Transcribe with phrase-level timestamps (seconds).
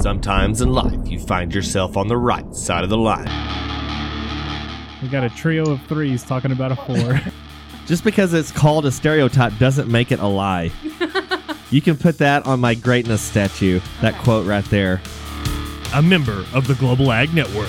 [0.00, 3.26] Sometimes in life, you find yourself on the right side of the line.
[5.02, 7.20] We got a trio of threes talking about a four.
[7.86, 10.70] Just because it's called a stereotype doesn't make it a lie.
[11.70, 13.78] you can put that on my greatness statue.
[14.00, 15.02] That quote right there.
[15.92, 17.68] a member of the Global Ag Network.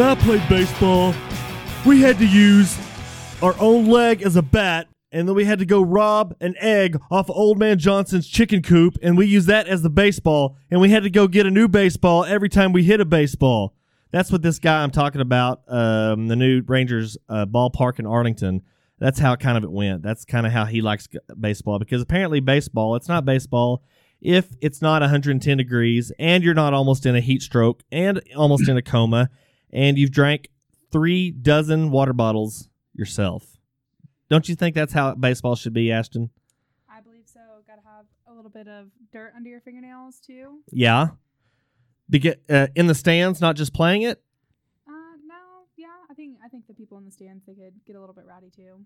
[0.00, 1.14] When I played baseball,
[1.84, 2.74] we had to use
[3.42, 6.98] our own leg as a bat, and then we had to go rob an egg
[7.10, 10.80] off of Old Man Johnson's chicken coop, and we used that as the baseball, and
[10.80, 13.74] we had to go get a new baseball every time we hit a baseball.
[14.10, 18.62] That's what this guy I'm talking about, um, the new Rangers uh, ballpark in Arlington.
[19.00, 20.02] That's how kind of it went.
[20.02, 23.82] That's kind of how he likes baseball because apparently baseball, it's not baseball
[24.22, 28.66] if it's not 110 degrees and you're not almost in a heat stroke and almost
[28.66, 29.28] in a coma
[29.72, 30.48] and you've drank
[30.92, 33.58] three dozen water bottles yourself.
[34.28, 36.30] Don't you think that's how baseball should be, Ashton?
[36.88, 37.40] I believe so.
[37.66, 40.60] Got to have a little bit of dirt under your fingernails too.
[40.70, 41.08] Yeah.
[42.10, 44.22] Beca- uh, in the stands, not just playing it.
[44.88, 44.92] Uh,
[45.26, 45.34] no,
[45.76, 48.14] yeah, I think I think the people in the stands they could get a little
[48.14, 48.84] bit rowdy too.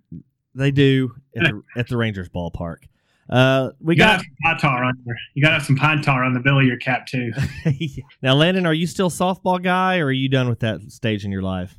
[0.54, 2.84] They do at the, at the Rangers ballpark.
[3.30, 4.94] Uh, we You got pine tar on
[5.34, 7.32] you gotta have some pine tar on the bill of your cap too.
[8.22, 8.66] now, Landon.
[8.66, 11.74] Are you still softball guy, or are you done with that stage in your life?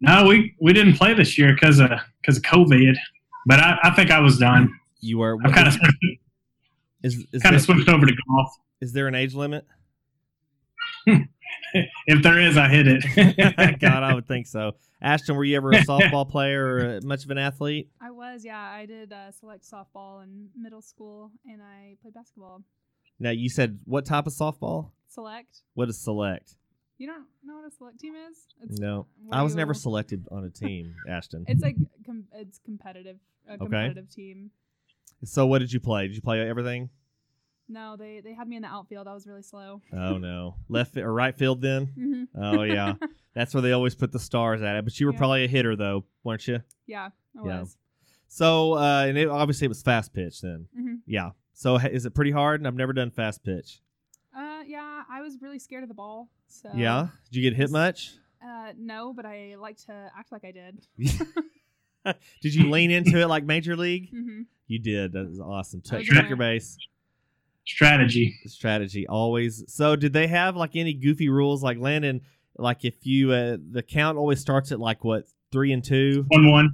[0.00, 1.90] No, we we didn't play this year because of
[2.22, 2.94] because of COVID,
[3.46, 4.72] but I, I think I was done.
[5.00, 5.36] You are.
[5.44, 5.76] I've kind of
[7.02, 8.56] is is, kind of switched over to golf.
[8.80, 9.66] is there an age limit?
[12.06, 13.78] If there is, I hit it.
[13.80, 14.72] God, I would think so.
[15.02, 17.88] Ashton, were you ever a softball player or uh, much of an athlete?
[18.00, 22.62] I was, yeah, I did uh, select softball in middle school, and I played basketball.
[23.18, 24.90] Now you said what type of softball?
[25.08, 25.62] Select.
[25.74, 26.54] What is select?
[26.98, 28.46] You don't know what a select team is?
[28.62, 31.44] It's No, I was you- never selected on a team, Ashton.
[31.48, 33.16] It's like com- it's competitive,
[33.48, 34.50] a competitive team.
[35.24, 36.06] So what did you play?
[36.06, 36.90] Did you play everything?
[37.70, 39.06] No, they they had me in the outfield.
[39.06, 39.80] I was really slow.
[39.92, 41.86] Oh no, left or right field then?
[41.86, 42.94] hmm Oh yeah,
[43.34, 44.84] that's where they always put the stars at it.
[44.84, 45.18] But you were Yeah.
[45.18, 46.60] probably a hitter though, weren't you?
[46.86, 47.10] Yeah,
[47.40, 47.60] I Yeah.
[47.60, 47.76] was.
[48.26, 50.66] So uh, and it, obviously it was fast pitch then.
[50.76, 51.30] hmm Yeah.
[51.54, 52.66] So is it pretty hard?
[52.66, 53.80] I've never done fast pitch.
[54.36, 56.28] Uh, yeah, I was really scared of the ball.
[56.48, 57.08] So yeah.
[57.30, 58.12] Did you get hit much?
[58.44, 60.80] Uh, no, but I like to act like I did.
[62.40, 64.08] did you lean into it like major league?
[64.14, 65.12] hmm You did.
[65.12, 65.82] That was awesome.
[65.86, 66.28] I Check was check aware.
[66.28, 66.78] your base.
[67.66, 68.34] Strategy.
[68.46, 72.20] strategy always so did they have like any goofy rules like landon
[72.56, 76.50] like if you uh, the count always starts at like what three and two One
[76.50, 76.70] one.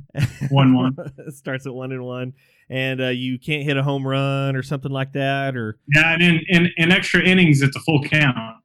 [0.50, 0.97] One, one.
[1.30, 2.34] Starts at one and one
[2.69, 6.22] and uh, you can't hit a home run or something like that or Yeah, and
[6.22, 8.56] in, in, in extra innings, it's a full count.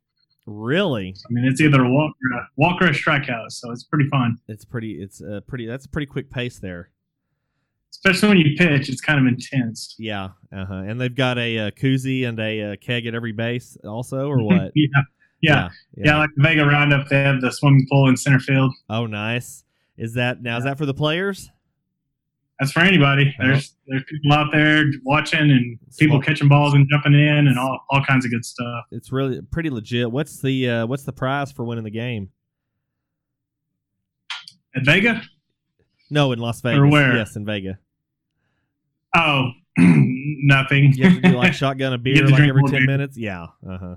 [0.47, 1.15] Really?
[1.17, 4.09] I mean, it's either a walk or a, walk or a strikeout, so it's pretty
[4.09, 4.37] fun.
[4.47, 6.89] it's pretty it's a pretty that's a pretty quick pace there
[7.91, 9.95] Especially when you pitch, it's kind of intense.
[9.99, 13.77] yeah uh-huh and they've got a, uh koozie and a uh, keg at every base
[13.85, 14.87] also or what yeah.
[15.43, 15.69] Yeah.
[15.97, 18.73] yeah, like the Vega Roundup, they have the swimming pool in center field.
[18.89, 19.63] oh nice
[19.97, 21.49] is that now is that for the players
[22.59, 23.27] That's for anybody.
[23.29, 23.47] Uh-huh.
[23.47, 27.57] There's there's people out there watching and people Small- catching balls and jumping in and
[27.59, 28.85] all, all kinds of good stuff.
[28.91, 32.29] it's really pretty legit what's the uh, what's the prize for winning the game
[34.75, 35.21] At Vega?
[36.11, 36.91] No, in Las Vegas.
[36.91, 37.15] where?
[37.15, 37.77] Yes, in Vegas.
[39.15, 40.93] Oh, nothing.
[40.93, 42.85] You have to do like shotgun a beer like every ten beer.
[42.85, 43.17] minutes.
[43.17, 43.47] Yeah.
[43.67, 43.95] Uh huh.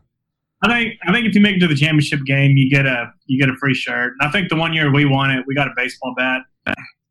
[0.63, 3.13] I think I think if you make it to the championship game, you get a
[3.27, 4.15] you get a free shirt.
[4.19, 6.43] And I think the one year we won it, we got a baseball bat.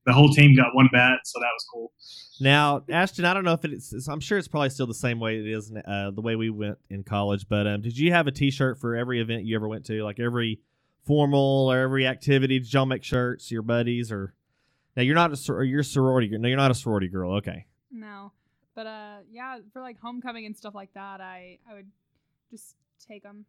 [0.05, 1.91] The whole team got one bat, so that was cool.
[2.41, 4.07] Now, Ashton, I don't know if it's.
[4.07, 6.77] I'm sure it's probably still the same way it is uh, the way we went
[6.89, 7.47] in college.
[7.47, 10.03] But um, did you have a T-shirt for every event you ever went to?
[10.03, 10.59] Like every
[11.05, 12.59] formal or every activity?
[12.59, 13.51] Did y'all make shirts?
[13.51, 14.33] Your buddies or?
[14.95, 16.27] Now you're not a sor- you're a sorority.
[16.27, 16.39] girl.
[16.39, 17.33] No, you're not a sorority girl.
[17.37, 17.65] Okay.
[17.91, 18.31] No,
[18.75, 21.87] but uh, yeah, for like homecoming and stuff like that, I I would
[22.51, 22.75] just
[23.07, 23.45] take them.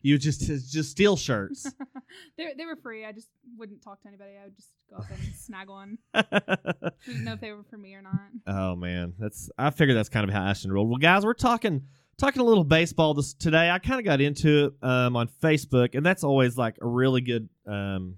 [0.00, 1.64] You just just steal shirts.
[2.36, 3.04] they they were free.
[3.04, 4.32] I just wouldn't talk to anybody.
[4.40, 5.98] I would just go up and snag one.
[6.14, 8.20] Didn't know if they were for me or not.
[8.46, 10.88] Oh man, that's I figured that's kind of how Ashton rolled.
[10.88, 11.82] Well, guys, we're talking
[12.16, 13.70] talking a little baseball this today.
[13.70, 17.20] I kind of got into it um, on Facebook, and that's always like a really
[17.20, 17.48] good.
[17.66, 18.16] Um,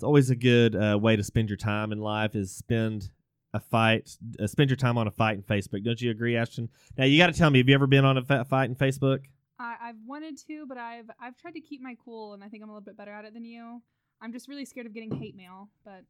[0.00, 3.10] it's always a good uh, way to spend your time in life is spend
[3.52, 5.84] a fight, uh, spend your time on a fight in Facebook.
[5.84, 6.70] Don't you agree, Ashton?
[6.96, 8.76] Now you got to tell me, have you ever been on a fa- fight in
[8.76, 9.24] Facebook?
[9.58, 12.62] I, I've wanted to, but I've I've tried to keep my cool, and I think
[12.62, 13.82] I'm a little bit better at it than you.
[14.22, 16.02] I'm just really scared of getting hate mail, but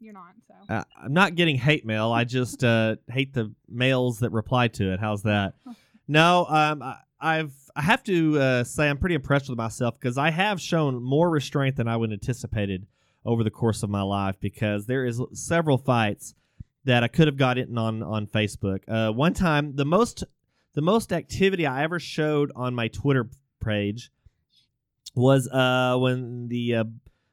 [0.00, 0.34] you're not.
[0.48, 2.10] So Uh, I'm not getting hate mail.
[2.10, 4.98] I just uh, hate the mails that reply to it.
[4.98, 5.54] How's that?
[6.08, 10.16] No, um, I, I've I have to uh, say I'm pretty impressed with myself because
[10.18, 12.86] I have shown more restraint than I would anticipated
[13.26, 16.34] over the course of my life because there is several fights
[16.84, 18.80] that I could have got in on on Facebook.
[18.88, 20.24] Uh, one time, the most
[20.74, 23.28] the most activity I ever showed on my Twitter
[23.62, 24.10] page
[25.14, 26.84] was uh, when the uh,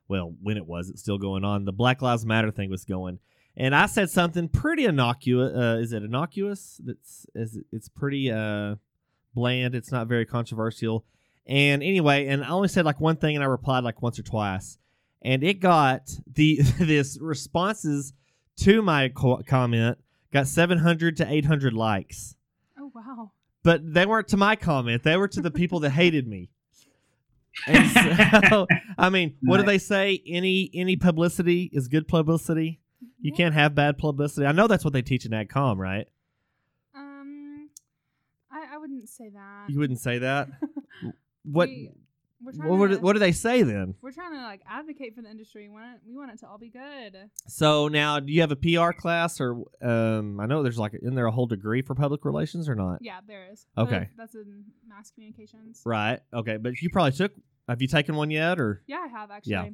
[0.07, 3.19] well when it was it's still going on the Black Lives Matter thing was going,
[3.56, 5.56] and I said something pretty innocuous.
[5.56, 6.81] Uh, is it innocuous?
[6.84, 8.75] That's is it's pretty uh,
[9.36, 9.75] bland.
[9.75, 11.06] It's not very controversial.
[11.45, 14.24] And anyway, and I only said like one thing, and I replied like once or
[14.24, 14.78] twice,
[15.24, 18.14] and it got the this responses
[18.58, 19.98] to my co- comment
[20.31, 22.36] got 700 to 800 likes
[22.80, 23.31] oh wow,
[23.64, 25.04] but they weren't to my comment.
[25.04, 26.50] They were to the people that hated me.
[27.68, 27.90] And
[28.50, 28.68] so,
[28.98, 30.22] I mean, what do they say?
[30.28, 32.80] Any any publicity is good publicity.
[33.22, 33.38] You Yeah.
[33.38, 34.46] can't have bad publicity.
[34.48, 36.08] I know that's what they teach in AgCom, right?
[36.96, 37.69] Um,
[38.52, 39.66] I, I wouldn't say that.
[39.69, 40.50] You wouldn't say that.
[41.46, 42.12] What We, we're trying
[42.44, 43.95] what, would to, what do they say then?
[44.01, 45.68] we're trying to like advocate for the industry.
[45.69, 47.18] We want it, we want it to all be good.
[47.48, 51.16] So now, do you have a PR class, or um, I know there's like in
[51.16, 53.00] there a whole degree for public relations or not?
[53.01, 53.66] Yeah, there is.
[53.75, 54.10] But Okay.
[54.18, 55.81] that's in mass communications.
[55.86, 56.19] Right.
[56.34, 57.31] Okay, but you probably took.
[57.69, 59.51] Have you taken one yet, or Yeah, I have actually.
[59.54, 59.69] Yeah.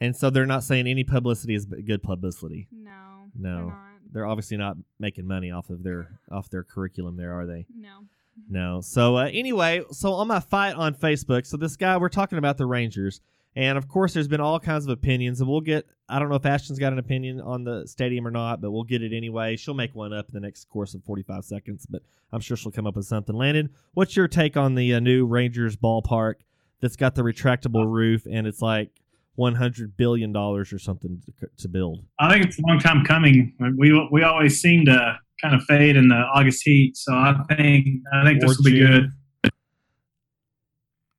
[0.00, 2.68] and so they're not saying any publicity is good publicity.
[2.70, 2.90] No.
[3.38, 3.54] No.
[3.56, 3.76] They're not.
[4.12, 8.04] they're obviously not making money off of their off their curriculum there are they No.
[8.48, 8.80] No.
[8.80, 12.58] So uh, anyway so on my fight on facebook so this guy we're talking about
[12.58, 13.20] the rangers.
[13.54, 16.36] And of course there's been all kinds of opinions and we'll get i don't know
[16.36, 19.56] if ashton's got an opinion on the stadium or not but we'll get it anyway.
[19.56, 22.02] She'll make one up in the next course of 45 seconds but
[22.32, 23.36] i'm sure she'll come up with something.
[23.36, 26.34] Landon what's your take on the uh, new rangers ballpark
[26.80, 28.90] that's got the retractable roof and it's like
[29.36, 32.04] 100 billion dollars or something to, to build?
[32.18, 33.54] I think it's a long time coming.
[33.78, 37.86] We we always seem to kind of fade in the August heat, so I think
[38.12, 39.10] I think Or this will be good.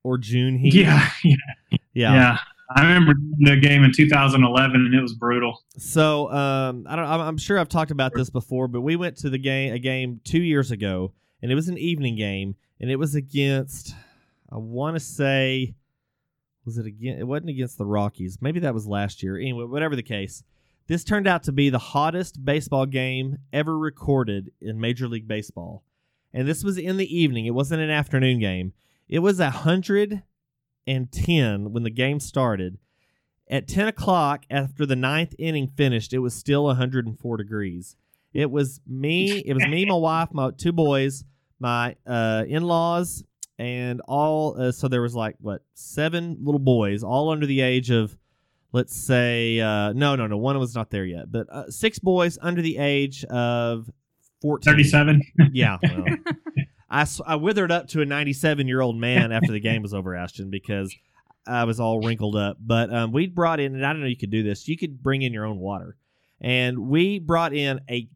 [0.02, 1.36] or june heat Yeah, yeah,
[1.70, 2.14] yeah.
[2.14, 2.38] yeah.
[2.76, 5.62] I remember the game in 2011, and it was brutal.
[5.76, 7.04] So um, I don't.
[7.04, 9.78] I'm, I'm sure I've talked about this before, but we went to the game a
[9.78, 11.12] game two years ago,
[11.42, 13.94] and it was an evening game, and it was against.
[14.50, 15.74] I want to say,
[16.64, 17.18] was it again?
[17.18, 18.38] It wasn't against the Rockies.
[18.40, 19.36] Maybe that was last year.
[19.36, 20.42] Anyway, whatever the case,
[20.86, 25.82] this turned out to be the hottest baseball game ever recorded in Major League Baseball,
[26.32, 27.46] and this was in the evening.
[27.46, 28.72] It wasn't an afternoon game.
[29.08, 30.22] It was hundred
[30.86, 32.78] and ten when the game started.
[33.48, 37.96] At 10 o'clock, after the ninth inning finished, it was still 104 degrees.
[38.32, 41.24] It was me, it was me, my wife, my two boys,
[41.60, 43.22] my uh, in laws,
[43.58, 44.60] and all.
[44.60, 48.16] Uh, so there was like, what, seven little boys, all under the age of,
[48.74, 52.36] let's say, uh, no, no, no, one was not there yet, but uh, six boys
[52.42, 53.88] under the age of
[54.42, 54.72] 14.
[54.72, 55.22] 37.
[55.52, 55.78] Yeah.
[55.80, 56.04] Well,
[56.90, 60.16] I, I withered up to a 97 year old man after the game was over,
[60.16, 60.94] Ashton, because
[61.46, 62.56] I was all wrinkled up.
[62.60, 64.66] But um, we brought in, and I don't know you could do this.
[64.66, 65.96] You could bring in your own water,
[66.40, 68.08] and we brought in a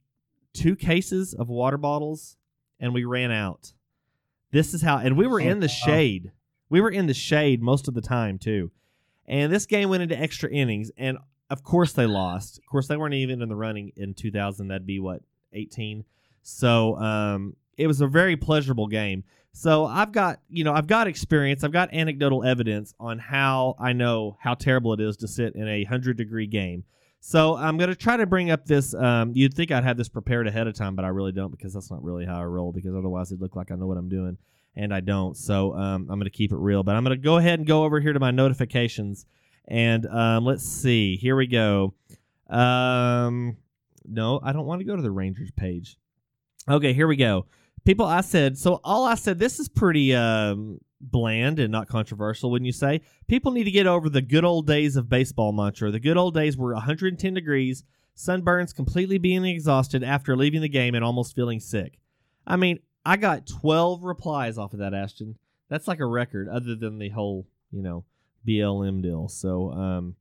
[0.54, 2.36] two cases of water bottles,
[2.80, 3.72] and we ran out.
[4.50, 6.32] This is how, and we were in the shade.
[6.68, 8.72] We were in the shade most of the time too,
[9.28, 11.18] and this game went into extra innings, and
[11.50, 12.58] of course they lost.
[12.58, 14.68] Of course they weren't even in the running in 2000.
[14.68, 16.04] That'd be what 18.
[16.42, 19.24] So um, it was a very pleasurable game.
[19.52, 21.64] So I've got, you know, I've got experience.
[21.64, 25.66] I've got anecdotal evidence on how I know how terrible it is to sit in
[25.66, 26.84] a hundred degree game.
[27.20, 28.94] So I'm to try to bring up this.
[28.94, 31.74] Um, you'd think I'd have this prepared ahead of time, but I really don't because
[31.74, 32.72] that's not really how I roll.
[32.72, 34.38] Because otherwise, it'd look like I know what I'm doing,
[34.78, 35.36] and I don't.
[35.36, 36.82] So um, I'm going to keep it real.
[36.82, 39.26] But I'm going to go ahead and go over here to my notifications,
[39.66, 41.16] and um, let's see.
[41.16, 41.94] Here we go.
[42.48, 43.58] Um,
[44.06, 45.98] no, I don't want to go to the Rangers page.
[46.68, 47.46] Okay, here we go.
[47.84, 52.50] People, I said, so all I said, this is pretty um, bland and not controversial,
[52.50, 53.00] wouldn't you say?
[53.26, 55.90] People need to get over the good old days of baseball mantra.
[55.90, 57.84] The good old days were 110 degrees,
[58.16, 61.98] sunburns, completely being exhausted after leaving the game and almost feeling sick.
[62.46, 65.36] I mean, I got 12 replies off of that, Ashton.
[65.68, 68.04] That's like a record, other than the whole, you know,
[68.46, 69.28] BLM deal.
[69.28, 70.16] So, um,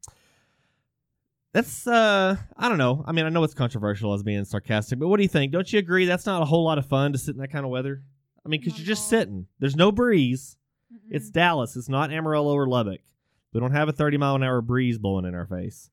[1.54, 3.04] that's uh I don't know.
[3.08, 5.52] I mean, I know it's controversial as being sarcastic, but what do you think?
[5.52, 7.66] Don't you agree that's not a whole lot of fun to sit in that kind
[7.66, 8.04] of weather?
[8.46, 9.48] I mean, because you're just sitting.
[9.60, 10.58] There's no breeze.
[10.94, 11.00] Mm-mm.
[11.10, 11.76] It's Dallas.
[11.76, 13.02] It's not Amarillo or Lubbock.
[13.54, 15.90] We don't have a 30 mile an hour breeze blowing in our face.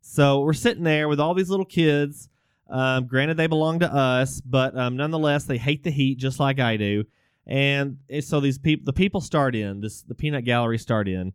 [0.00, 2.28] So we're sitting there with all these little kids.
[2.68, 6.58] Um, granted, they belong to us, but um, nonetheless, they hate the heat just like
[6.58, 7.04] I do.
[7.46, 11.32] and so these people, the people start in this, the peanut gallery start in,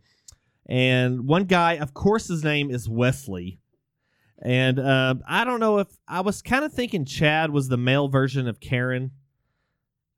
[0.66, 3.60] and one guy, of course, his name is Wesley,
[4.42, 8.08] and um, I don't know if I was kind of thinking Chad was the male
[8.08, 9.12] version of Karen,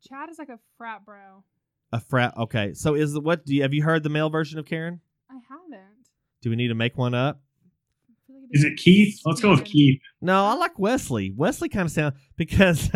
[0.08, 1.44] Chad is like a frat bro.
[1.92, 2.34] a frat.
[2.38, 3.46] Okay, so is the what?
[3.46, 5.02] Do you have you heard the male version of Karen?
[5.30, 6.08] I haven't.
[6.42, 7.42] Do we need to make one up?
[8.10, 9.20] I feel like it'd Is it Keith?
[9.26, 10.02] Let's go with Keith.
[10.22, 11.32] No, I like Wesley.
[11.36, 12.90] Wesley kind of sound because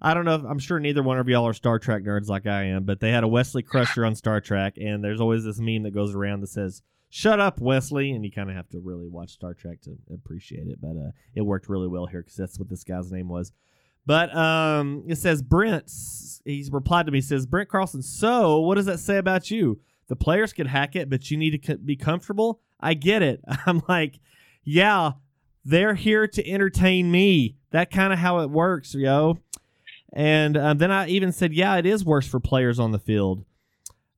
[0.00, 0.36] I don't know.
[0.36, 3.00] If, I'm sure neither one of y'all are Star Trek nerds like I am, but
[3.00, 6.14] they had a Wesley Crusher on Star Trek, and there's always this meme that goes
[6.14, 9.54] around that says "Shut up, Wesley," and you kind of have to really watch Star
[9.54, 10.80] Trek to appreciate it.
[10.80, 13.52] But uh, it worked really well here because that's what this guy's name was.
[14.06, 15.90] But um, it says Brent.
[16.44, 17.20] He's replied to me.
[17.20, 18.02] Says Brent Carlson.
[18.02, 19.80] So what does that say about you?
[20.08, 22.60] The players could hack it, but you need to be comfortable.
[22.80, 23.40] I get it.
[23.66, 24.18] I'm like,
[24.64, 25.12] yeah,
[25.64, 27.56] they're here to entertain me.
[27.70, 29.38] That kind of how it works, yo.
[30.12, 33.44] And um, then I even said, yeah, it is worse for players on the field.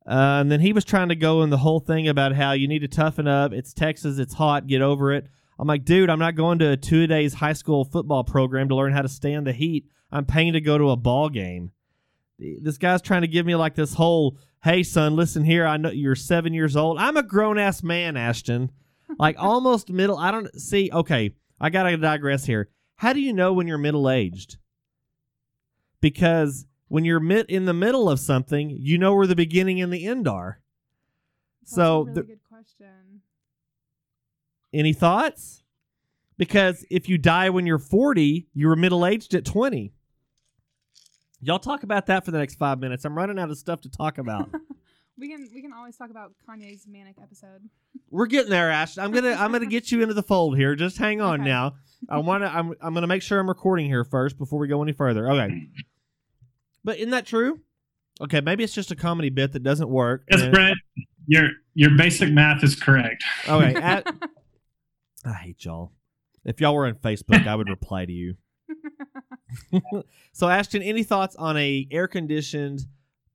[0.07, 2.67] Uh, and then he was trying to go in the whole thing about how you
[2.67, 3.53] need to toughen up.
[3.53, 4.19] It's Texas.
[4.19, 4.67] It's hot.
[4.67, 5.27] Get over it.
[5.59, 8.75] I'm like, dude, I'm not going to a two days high school football program to
[8.75, 9.87] learn how to stand the heat.
[10.11, 11.71] I'm paying to go to a ball game.
[12.39, 15.67] This guy's trying to give me like this whole, hey, son, listen here.
[15.67, 16.99] I know you're seven years old.
[16.99, 18.73] I'm a grown ass man, Ashton.
[19.19, 20.17] Like almost middle.
[20.19, 20.91] I don't see.
[20.93, 22.69] Okay, I got to digress here.
[22.97, 24.57] How do you know when you're middle aged?
[26.01, 29.93] Because when you're mid in the middle of something, you know where the beginning and
[29.93, 30.61] the end are.
[31.63, 33.23] That's So a really the- good question.
[34.73, 35.63] Any thoughts?
[36.39, 39.93] Because if you die when you're 40, you were middle aged at 20.
[41.41, 43.05] Y'all talk about that for the next five minutes.
[43.05, 44.49] I'm running out of stuff to talk about.
[45.19, 47.61] We can we can always talk about Kanye's manic episode.
[48.11, 48.97] We're getting there, Ash.
[48.99, 50.75] I'm gonna I'm gonna get you into the fold here.
[50.75, 51.49] Just hang on Okay.
[51.51, 51.75] now.
[52.09, 54.93] I wanna I'm I'm gonna make sure I'm recording here first before we go any
[54.93, 55.31] further.
[55.31, 55.69] Okay.
[56.83, 57.61] But isn't that true?
[58.21, 60.25] Okay, maybe it's just a comedy bit that doesn't work.
[60.31, 60.79] Yes, and- Brent.
[61.27, 63.23] Your your basic math is correct.
[63.49, 63.75] Okay.
[63.81, 64.07] at-
[65.25, 65.93] I hate y'all.
[66.45, 68.35] If y'all were on Facebook, I would reply to you.
[70.33, 72.81] so, Ashton, any thoughts on a air conditioned,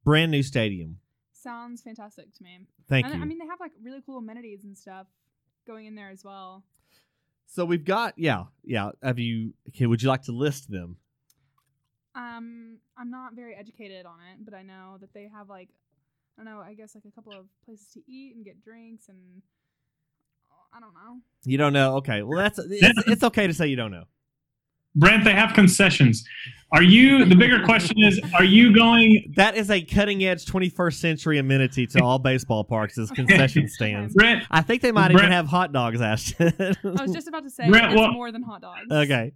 [0.03, 0.97] brand new stadium?
[1.47, 2.59] Sounds fantastic to me.
[2.89, 3.21] Thank and you.
[3.21, 5.07] I mean, they have like really cool amenities and stuff
[5.65, 6.65] going in there as well.
[7.47, 8.91] so we've got yeah yeah.
[9.01, 9.53] Have you?
[9.69, 10.97] Okay, would you like to list them?
[12.15, 15.69] Um, I'm not very educated on it, but I know that they have like,
[16.37, 19.07] I don't know, I guess like a couple of places to eat and get drinks
[19.07, 19.41] and
[20.75, 21.21] I don't know.
[21.45, 21.95] You don't know.
[21.97, 24.03] Okay, well that's it's, it's okay to say you don't know.
[24.97, 26.25] Brent, they have concessions.
[26.73, 30.95] Are you the bigger question is are you going That is a cutting edge 21st
[30.95, 34.13] century amenity to all baseball parks is concession stands.
[34.13, 36.53] Brent I think they might even have hot dogs, Ashton.
[36.59, 38.81] I was just about to say Brett, it's what- more than hot dogs.
[38.91, 39.31] okay.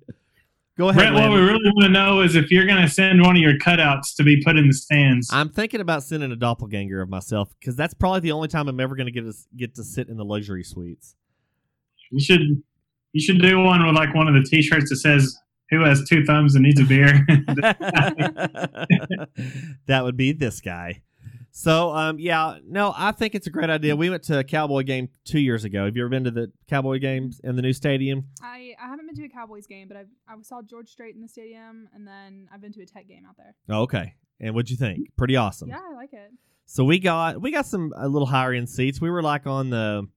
[0.77, 1.11] Go ahead.
[1.11, 3.57] Brent, what we really want to know is if you're gonna send one of your
[3.57, 5.29] cutouts to be put in the stands.
[5.31, 8.79] I'm thinking about sending a doppelganger of myself because that's probably the only time I'm
[8.79, 11.15] ever going to get to get to sit in the luxury suites.
[12.09, 12.41] You should
[13.13, 15.37] you should do one with like one of the t-shirts that says
[15.71, 17.25] who has two thumbs and needs a beer.
[19.87, 21.01] that would be this guy.
[21.53, 23.95] So, um, yeah, no, I think it's a great idea.
[23.95, 25.85] We went to a Cowboy game two years ago.
[25.85, 28.27] Have you ever been to the Cowboy games in the new stadium?
[28.41, 31.21] I, I haven't been to a Cowboys game, but I've, I saw George Strait in
[31.21, 33.53] the stadium, and then I've been to a Tech game out there.
[33.69, 34.13] Oh, okay.
[34.39, 35.13] And what'd you think?
[35.17, 35.69] Pretty awesome.
[35.69, 36.31] Yeah, I like it.
[36.65, 39.01] So we got we got some a little higher end seats.
[39.01, 40.07] We were like on the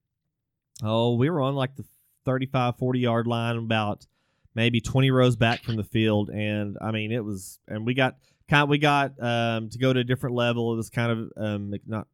[0.81, 1.83] oh, we were on like the
[2.23, 4.07] 35 40 yard line about
[4.55, 8.15] maybe 20 rows back from the field and I mean it was and we got
[8.49, 10.73] kind of, we got um to go to a different level.
[10.73, 12.07] It was kind of um not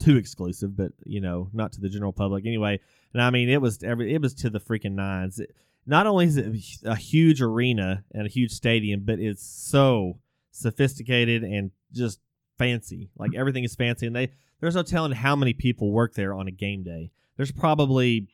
[0.00, 2.80] too exclusive, but you know, not to the general public anyway.
[3.12, 5.38] And I mean, it was every it was to the freaking nines.
[5.38, 5.54] It,
[5.86, 10.18] not only is it a huge arena and a huge stadium, but it's so
[10.50, 12.20] sophisticated and just
[12.58, 13.10] fancy.
[13.16, 16.48] Like everything is fancy, and they there's no telling how many people work there on
[16.48, 17.10] a game day.
[17.36, 18.28] There's probably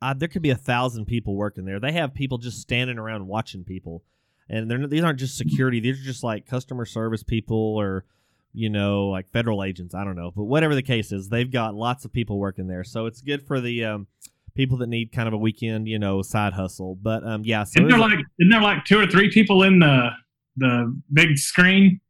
[0.00, 1.80] uh, there could be a thousand people working there.
[1.80, 4.04] They have people just standing around watching people,
[4.48, 5.80] and they're these aren't just security.
[5.80, 8.04] These are just like customer service people or
[8.52, 9.94] you know like federal agents.
[9.94, 12.84] I don't know, but whatever the case is, they've got lots of people working there,
[12.84, 14.06] so it's good for the um,
[14.54, 16.94] people that need kind of a weekend you know side hustle.
[16.94, 19.62] But um, yeah, so isn't there was- like isn't there like two or three people
[19.64, 20.10] in the
[20.56, 22.00] the big screen?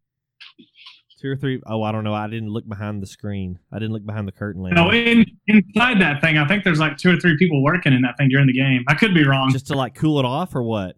[1.20, 2.14] Two or three oh I don't know.
[2.14, 3.58] I didn't look behind the screen.
[3.72, 4.62] I didn't look behind the curtain.
[4.70, 8.02] No, in inside that thing, I think there's like two or three people working in
[8.02, 8.84] that thing during the game.
[8.88, 10.96] I could be wrong, just, just to like cool it off or what?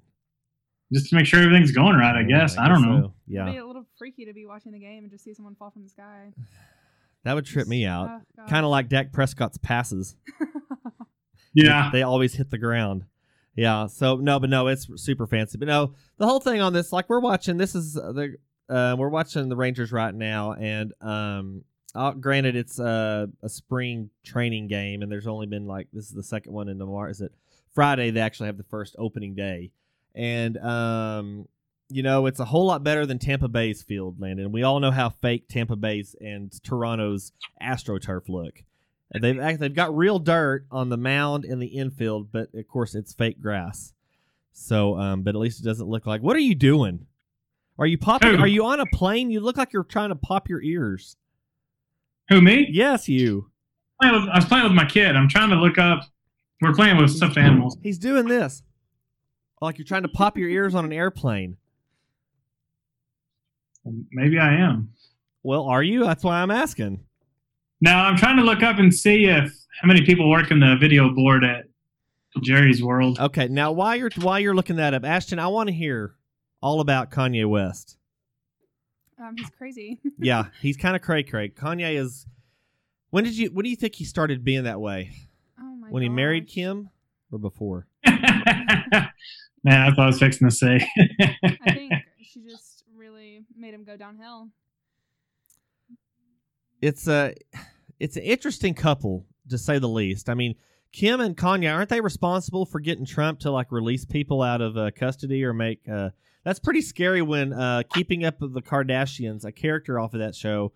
[0.92, 2.16] Just to make sure everything's going right.
[2.16, 3.02] I guess I, don't know.
[3.02, 3.14] so.
[3.28, 5.54] Yeah, It'd be a little freaky to be watching the game and just see someone
[5.54, 6.32] fall from the sky.
[7.24, 8.22] that would trip me out.
[8.38, 8.46] Oh.
[8.48, 10.16] Kind of like Dak Prescott's passes.
[11.54, 13.04] Yeah, they always hit the ground.
[13.56, 13.86] Yeah.
[13.86, 15.58] So no, but no, it's super fancy.
[15.58, 17.56] But no, the whole thing on this, like we're watching.
[17.56, 18.36] This is uh, the
[18.70, 24.10] Uh, we're watching the Rangers right now, and um, uh, granted, it's uh, a spring
[24.22, 27.10] training game, and there's only been like this is the second one in tomorrow.
[27.10, 27.32] Is it
[27.74, 28.10] Friday?
[28.10, 29.72] They actually have the first opening day,
[30.14, 31.48] and um,
[31.88, 34.52] you know it's a whole lot better than Tampa Bay's field, Landon.
[34.52, 38.62] We all know how fake Tampa Bay's and Toronto's AstroTurf look.
[39.12, 43.12] They've they've got real dirt on the mound in the infield, but of course it's
[43.12, 43.92] fake grass.
[44.52, 46.22] So, um, but at least it doesn't look like.
[46.22, 47.06] What are you doing?
[47.80, 48.36] Are you popping?
[48.36, 48.42] Who?
[48.42, 49.30] Are you on a plane?
[49.30, 51.16] You look like you're trying to pop your ears.
[52.28, 52.68] Who me?
[52.70, 53.50] Yes, you.
[54.02, 55.16] I was playing with my kid.
[55.16, 56.04] I'm trying to look up.
[56.60, 57.78] We're playing with stuffed animals.
[57.82, 58.62] He's doing this,
[59.62, 61.56] like you're trying to pop your ears on an airplane.
[64.12, 64.92] Maybe I am.
[65.42, 66.04] Well, are you?
[66.04, 67.00] That's why I'm asking.
[67.80, 70.76] Now I'm trying to look up and see if how many people work in the
[70.78, 71.64] video board at
[72.42, 73.18] Jerry's World.
[73.18, 76.14] Okay, now while you're while you're looking that up, Ashton, I want to hear
[76.62, 77.96] all about Kanye West.
[79.20, 79.98] Um, he's crazy.
[80.18, 81.48] yeah, he's kind of cray cray.
[81.50, 82.26] Kanye is.
[83.10, 83.50] When did you?
[83.50, 85.10] When do you think he started being that way?
[85.58, 86.48] oh my when he married.
[86.48, 86.90] Kim,
[87.30, 87.86] or before?
[89.62, 90.80] Man, that's what I was fixing to say.
[91.42, 94.48] I think she just really made him go downhill.
[96.80, 97.34] It's a,
[97.98, 100.30] it's an interesting couple to say the least.
[100.30, 100.54] I mean,
[100.92, 104.78] Kim and Kanye aren't they responsible for getting Trump to like release people out of
[104.78, 105.86] uh, custody or make?
[105.86, 106.08] Uh,
[106.44, 110.34] that's pretty scary when uh, Keeping Up with the Kardashians, a character off of that
[110.34, 110.72] show,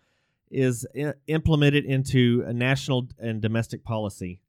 [0.50, 4.40] is I- implemented into a national and domestic policy.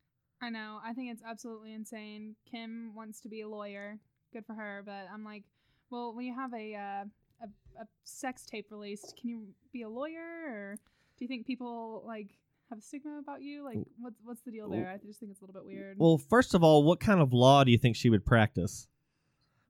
[0.42, 0.80] I know.
[0.86, 2.36] I think it's absolutely insane.
[2.50, 3.98] Kim wants to be a lawyer.
[4.34, 4.84] Good for her.
[4.86, 5.44] But I'm like,
[5.90, 7.06] well, when you have a uh,
[7.42, 10.76] a, a sex tape released, can you be a lawyer, or
[11.18, 12.28] do you think people like
[12.70, 13.64] have a stigma about you?
[13.64, 14.90] Like, what's what's the deal there?
[14.90, 15.98] I just think it's a little bit weird.
[15.98, 18.88] Well, first of all, what kind of law do you think she would practice?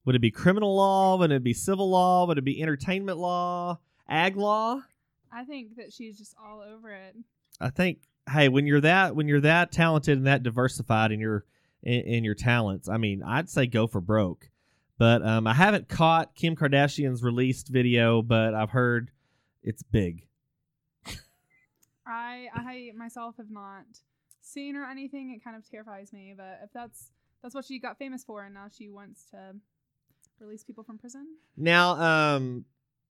[0.05, 1.17] Would it be criminal law?
[1.17, 2.25] Would it be civil law?
[2.27, 3.79] Would it be entertainment law?
[4.07, 4.81] Ag law?
[5.31, 7.15] I think that she's just all over it.
[7.59, 11.45] I think hey, when you're that when you're that talented and that diversified in your
[11.83, 14.49] in, in your talents, I mean, I'd say go for broke.
[14.97, 19.11] But um, I haven't caught Kim Kardashian's released video, but I've heard
[19.61, 20.27] it's big.
[22.07, 23.85] I I myself have not
[24.41, 25.31] seen or anything.
[25.31, 26.33] It kind of terrifies me.
[26.37, 29.55] But if that's that's what she got famous for, and now she wants to
[30.39, 31.27] release people from prison.
[31.57, 32.65] Now, um,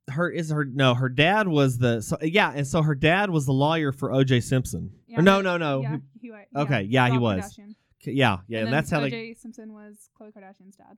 [0.10, 3.46] her is her no, her dad was the so yeah, and so her dad was
[3.46, 4.42] the lawyer for O.J.
[4.42, 4.92] Simpson.
[5.08, 5.82] Yeah, or no, no, no.
[5.82, 7.44] Yeah, he, wa- Okay, yeah, he was.
[7.44, 7.76] Kardashian.
[8.06, 9.36] yeah, yeah, and, and, that's how OJ they.
[9.40, 10.98] Simpson was Khloe Kardashian's dad.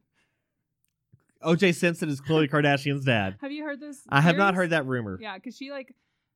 [1.42, 1.72] O.J.
[1.72, 3.38] Simpson is Khloe Kardashian's dad.
[3.42, 4.02] Have you heard this?
[4.10, 5.18] I have not heard that rumor.
[5.22, 5.94] Yeah, because she like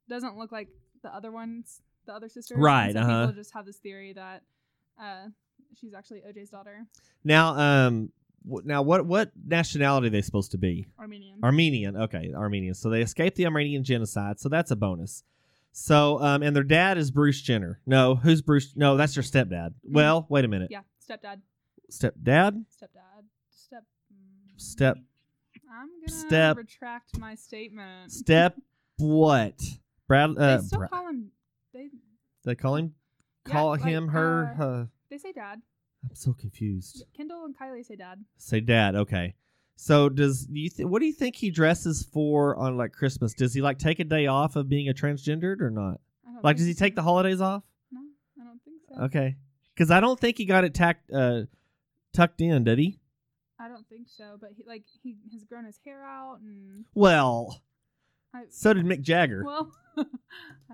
[0.07, 0.69] doesn't look like
[1.03, 2.57] the other ones, the other sisters.
[2.57, 3.27] Right, so uh-huh.
[3.27, 4.43] People just have this theory that
[5.01, 5.27] uh,
[5.79, 6.85] she's actually OJ's daughter,
[7.23, 8.11] Now, um,
[8.45, 10.87] now what what nationality are they supposed to be?
[10.99, 11.39] Armenian.
[11.43, 11.95] Armenian.
[11.97, 12.73] Okay, Armenian.
[12.73, 14.39] So they escaped the Armenian genocide.
[14.39, 15.23] So that's a bonus.
[15.73, 17.79] So, um, and their dad is Bruce Jenner.
[17.85, 18.73] No, who's Bruce?
[18.75, 19.73] No, that's your stepdad.
[19.83, 20.69] Well, wait a minute.
[20.69, 21.39] yeah, stepdad,
[21.89, 22.65] Stepdad?
[22.69, 23.83] stepdad, step.
[24.13, 24.97] mm, Step
[25.73, 28.11] I'm gonna step- retract my statement.
[28.11, 28.57] step
[28.97, 29.61] what?
[30.07, 31.31] Brad they uh still Bra- call him.
[31.73, 31.89] They
[32.43, 32.95] they call him
[33.47, 35.61] Yeah, call like, him her uh, uh, they say dad.
[36.03, 37.03] I'm so confused.
[37.15, 38.23] Kendall and Kylie say dad.
[38.37, 38.95] Say dad.
[38.95, 39.35] Okay.
[39.75, 43.33] So does do you th- what do you think he dresses for on like Christmas?
[43.33, 45.99] Does he like take a day off of being a transgendered or not?
[46.43, 47.63] Like does he take the holidays off?
[47.91, 48.01] No,
[48.39, 49.03] I don't think so.
[49.05, 49.35] Okay.
[49.77, 51.43] Cuz I don't think he got it tacked uh
[52.13, 52.99] tucked in, did he?
[53.59, 54.37] I don't think so.
[54.39, 57.61] But he like he has grown his hair out and Well,
[58.33, 59.43] I, so did Mick Jagger.
[59.45, 60.03] well, I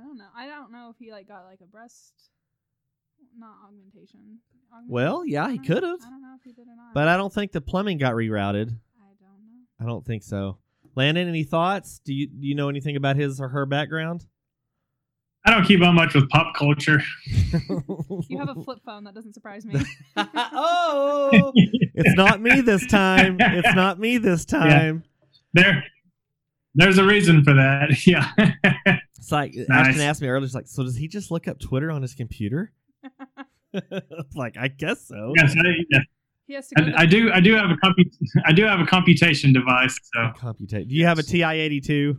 [0.02, 0.28] don't know.
[0.36, 2.13] I don't know if he like got like a breast,
[3.38, 4.39] not augmentation.
[4.73, 5.99] Augment- Well, yeah, he could've.
[6.06, 6.93] I don't know if he did or not.
[6.93, 8.69] but I don't think the plumbing got rerouted.
[8.99, 9.38] I don't know.
[9.80, 10.58] I don't think so.
[10.95, 11.99] Landon, any thoughts?
[12.03, 14.25] Do you do you know anything about his or her background?
[15.45, 17.01] I don't keep up much with pop culture.
[18.30, 19.06] You have a flip phone.
[19.06, 19.80] That doesn't surprise me.
[20.17, 23.38] oh, it's not me this time.
[23.39, 25.03] It's not me this time.
[25.53, 25.84] There,
[26.75, 28.06] there's a reason for that.
[28.06, 28.30] Yeah.
[29.17, 29.88] It's like Nice.
[29.89, 30.45] Ashton asked me earlier.
[30.45, 32.73] It's like, so does he just look up Twitter on his computer?
[33.73, 35.34] It's like, I guess so.
[35.38, 35.99] yes, I, yeah.
[36.47, 36.86] he has to go.
[36.86, 37.32] to the- I, I do.
[37.32, 38.12] I do have a compu-
[38.45, 39.97] I do have a computation device.
[40.13, 40.88] So Computate.
[40.88, 42.17] Do you have a TI eighty two?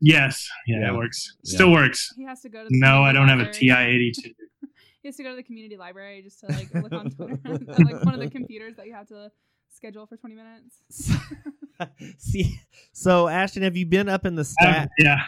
[0.00, 0.88] yes, yeah, Yeah.
[0.92, 1.36] it works.
[1.42, 1.54] Yeah.
[1.54, 2.12] Still works.
[2.16, 2.68] He has to go to.
[2.68, 4.12] The No, I community don't have a library.
[4.12, 4.34] TI-82.
[5.02, 7.84] He has to go to the community library just to like look on Twitter, on,
[7.84, 9.30] like one of the computers that you have to
[9.72, 10.82] schedule for twenty minutes.
[12.18, 12.58] See,
[12.92, 14.88] so Ashton, have you been up in the Um, stack?
[14.98, 15.20] yeah.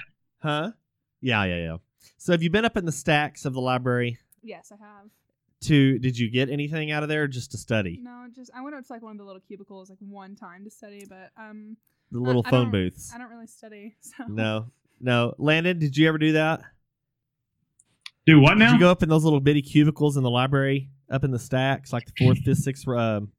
[0.42, 0.72] Huh?
[1.20, 1.76] Yeah, yeah, yeah.
[2.16, 4.18] So have you been up in the stacks of the library?
[4.42, 5.11] Yes, I have.
[5.62, 7.98] To did you get anything out of there, just to study?
[8.03, 10.62] No, just I went up to like one of the little cubicles like one time
[10.64, 11.77] to study, but um,
[12.12, 13.11] the little I phone don't- booths.
[13.14, 14.66] I don't really study, so No,
[15.01, 15.35] no.
[15.38, 16.61] Landon, did you ever do that?
[18.27, 18.72] Do what Did now?
[18.74, 21.92] you go up in those little bitty cubicles in the library, up in the stacks,
[21.92, 23.33] like the fourth, fifth, sixth, um,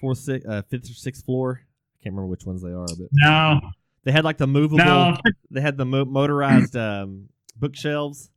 [0.00, 1.60] fourth, sixth, uh, fifth or sixth floor?
[1.62, 3.60] I can't remember which ones they are, but no,
[4.04, 4.78] they had like the movable.
[4.78, 5.16] no,
[5.50, 8.30] They had the mo- motorized um, bookshelves.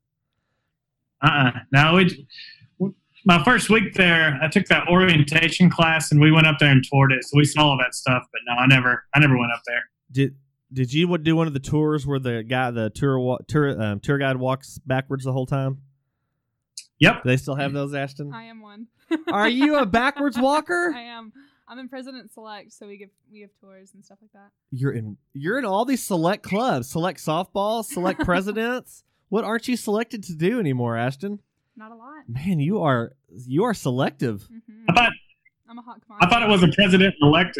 [1.22, 1.98] Uh, uh no.
[1.98, 2.14] It,
[3.26, 6.82] my first week there, I took that orientation class, and we went up there and
[6.90, 7.26] toured it.
[7.26, 8.24] So we saw all that stuff.
[8.32, 9.84] But no, I never, I never went up there.
[10.12, 10.36] Did
[10.72, 14.00] Did you do one of the tours where the guy, the tour wa- tour um,
[14.00, 15.80] tour guide walks backwards the whole time?
[17.00, 17.24] Yep.
[17.24, 18.34] Do they still have those, Ashton?
[18.34, 18.88] I am one.
[19.32, 20.94] Are you a backwards walker?
[20.96, 21.34] I am.
[21.68, 24.52] I'm in President Select, so we give we give tours and stuff like that.
[24.72, 29.04] You're in you're in all these select clubs, select softball, select presidents.
[29.30, 31.40] What aren't you selected to do anymore, Ashton?
[31.76, 32.24] Not a lot.
[32.28, 33.14] Man, you are
[33.46, 34.44] you are selective.
[34.50, 35.12] hmm I thought,
[35.70, 36.26] I'm a hot commodity.
[36.26, 37.60] I thought it was a president elect.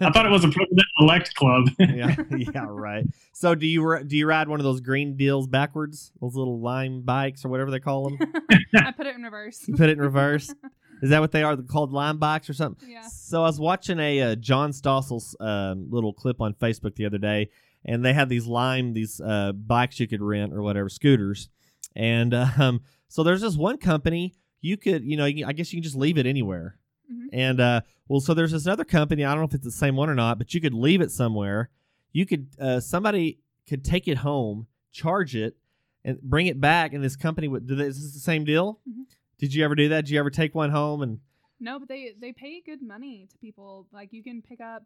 [0.00, 1.68] I thought it was a president elect club.
[1.80, 3.04] yeah, yeah, right.
[3.32, 6.12] So do you do you ride one of those green deals backwards?
[6.20, 8.18] Those little lime bikes or whatever they call them.
[8.76, 9.66] I put it in reverse.
[9.66, 10.54] You put it in reverse.
[11.02, 11.56] Is that what they are?
[11.56, 12.88] They're called lime bikes or something?
[12.90, 13.00] Yeah.
[13.08, 17.16] So I was watching a uh, John Stossel's um, little clip on Facebook the other
[17.18, 17.48] day,
[17.84, 21.48] and they had these lime these uh, bikes you could rent or whatever scooters,
[21.96, 25.82] and um, so there's this one company you could you know I guess you can
[25.84, 26.76] just leave it anywhere,
[27.12, 27.26] Mhm.
[27.32, 29.96] and uh, well so there's this other company I don't know if it's the same
[29.96, 31.70] one or not, but you could leave it somewhere.
[32.12, 33.38] You could uh, somebody
[33.68, 35.56] could take it home, charge it,
[36.04, 37.66] and bring it back, and this company would.
[37.66, 38.80] do they- Is this the same deal?
[38.88, 39.04] Mhm.
[39.38, 40.04] Did you ever do that?
[40.06, 41.20] Did you ever take one home and?
[41.60, 43.86] No, but they they pay good money to people.
[43.92, 44.82] Like you can pick up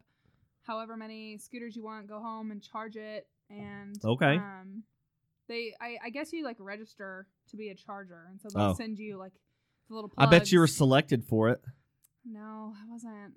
[0.65, 4.35] however many scooters you want, go home and charge it, and Okay.
[4.37, 4.83] Um,
[5.47, 8.73] they I, I guess you like register to be a charger, and so they'll Oh.
[8.73, 9.33] send you like
[9.87, 10.11] the little.
[10.17, 11.61] I bet you were selected for it.
[12.25, 13.33] No, I wasn't.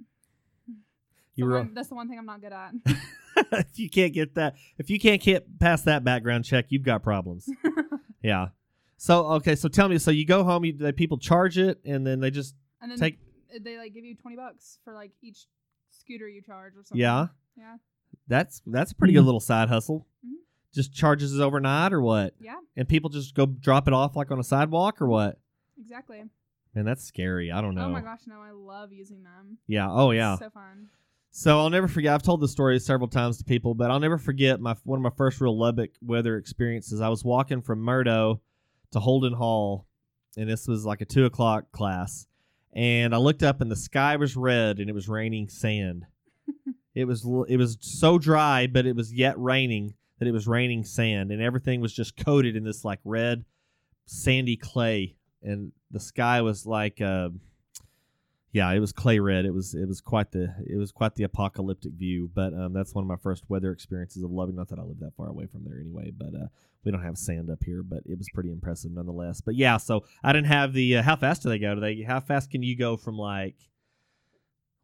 [1.35, 1.59] You The were.
[1.59, 2.73] one- that's the one thing I'm not good at.
[3.37, 7.03] if you can't get that, if you can't get past that background check, you've got
[7.03, 7.49] problems.
[8.23, 8.49] yeah.
[8.97, 12.19] So okay, so tell me, so you go home, you people charge it, and then
[12.21, 13.19] they just and then take.
[13.61, 15.47] they like give you twenty bucks for like each
[15.90, 16.98] scooter you charge or something.
[17.01, 17.77] Yeah, Yeah.
[18.27, 20.07] that's that's a pretty good little side hustle.
[20.24, 20.35] Mhm.
[20.74, 22.35] Just charges it overnight or what?
[22.40, 22.59] Yeah.
[22.77, 25.40] And people just go drop it off like on a sidewalk or what?
[25.79, 26.24] Exactly.
[26.74, 27.51] Man, that's scary.
[27.51, 27.87] I don't know.
[27.87, 29.59] Oh my gosh, no, I love using them.
[29.66, 29.90] Yeah.
[29.90, 30.37] Oh yeah.
[30.37, 30.88] So fun.
[31.31, 32.14] So I'll never forget.
[32.14, 35.03] I've told the story several times to people, but I'll never forget my one of
[35.03, 37.01] my first real Lubbock weather experiences.
[37.01, 38.40] I was walking from Murdough
[38.92, 39.87] to Holden Hall,
[40.37, 42.27] and this was like a two o'clock class.
[42.79, 46.07] And I looked up, and the sky was red, and it was raining sand.
[46.95, 50.85] it was it was so dry, but it was yet raining that it was raining
[50.85, 53.45] sand, and everything was just coated in this like red,
[54.07, 57.01] sandy clay, and the sky was like.
[57.01, 57.31] Uh,
[58.53, 59.45] yeah, it was clay red.
[59.45, 62.31] It was it was quite the it was quite the apocalyptic view.
[62.35, 64.57] But um, that's one of my first weather experiences of loving.
[64.57, 66.47] Not that I live that far away from there anyway, but uh,
[66.85, 67.83] we don't have sand up here.
[67.83, 69.43] But it was pretty impressive nonetheless.
[69.43, 71.75] But yeah, so I didn't have the uh, how fast do they go?
[71.75, 73.57] Do they how fast can you go from like?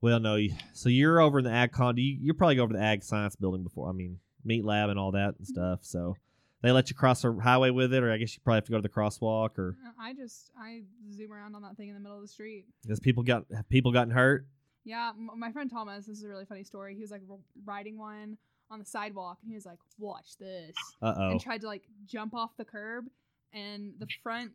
[0.03, 0.35] Well, no.
[0.35, 1.97] You, so you're over in the ag con.
[1.97, 3.89] You, you probably over to the ag science building before.
[3.89, 5.81] I mean, meat lab and all that and stuff.
[5.83, 6.17] So
[6.65, 8.71] they let you cross a highway with it, or I guess you probably have to
[8.73, 11.95] go to the crosswalk, or Uh, I just I zoom around on that thing in
[11.95, 12.65] the middle of the street.
[12.89, 14.47] has people got have people gotten hurt?
[14.85, 16.07] Yeah, m- my friend Thomas.
[16.07, 16.95] This is a really funny story.
[16.95, 18.37] He was like r- riding one
[18.71, 21.31] on the sidewalk, and he was like, "Watch this," Uh oh.
[21.31, 23.05] and tried to like jump off the curb,
[23.53, 24.53] and the front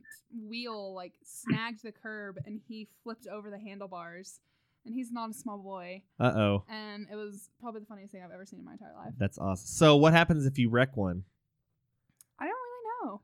[0.47, 4.39] wheel like snagged the curb, and he flipped over the handlebars.
[4.85, 6.63] And he's not a small boy, Uh oh.
[6.69, 9.13] and it was probably the funniest thing I've ever seen in my entire life.
[9.17, 9.67] That's awesome.
[9.67, 11.25] So what happens if you wreck one?
[12.39, 13.21] I don't really know.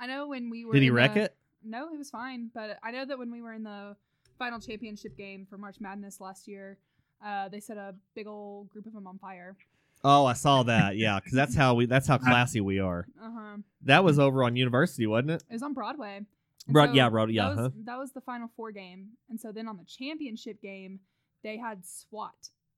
[0.00, 0.72] I know when we were.
[0.72, 1.36] Did he wreck the- it?
[1.62, 2.50] No, he was fine.
[2.54, 3.94] But I know that when we were in the
[4.38, 6.78] final championship game for March Madness last year,
[7.24, 9.56] uh, they set a big old group of them on fire.
[10.02, 10.96] Oh, I saw that.
[10.96, 13.06] Yeah, because that's how we that's how classy we are.
[13.22, 13.56] Uh huh.
[13.82, 15.44] That was over on University, wasn't it?
[15.50, 16.16] It was on Broadway.
[16.16, 16.26] And
[16.72, 19.68] Broad- yeah, Broad- yeah, That was, that was the final four game, and so then
[19.68, 21.00] on the championship game,
[21.42, 22.32] they had SWAT.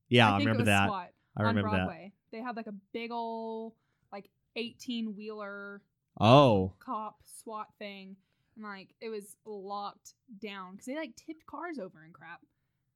[0.09, 0.89] Yeah, I, think remember it was that.
[0.89, 1.85] SWAT I remember on that.
[1.87, 2.13] Broadway.
[2.33, 3.75] They had like a big old
[4.13, 5.81] like eighteen wheeler
[6.23, 8.17] Oh, cop SWAT thing,
[8.57, 12.41] and like it was locked down because they like tipped cars over and crap.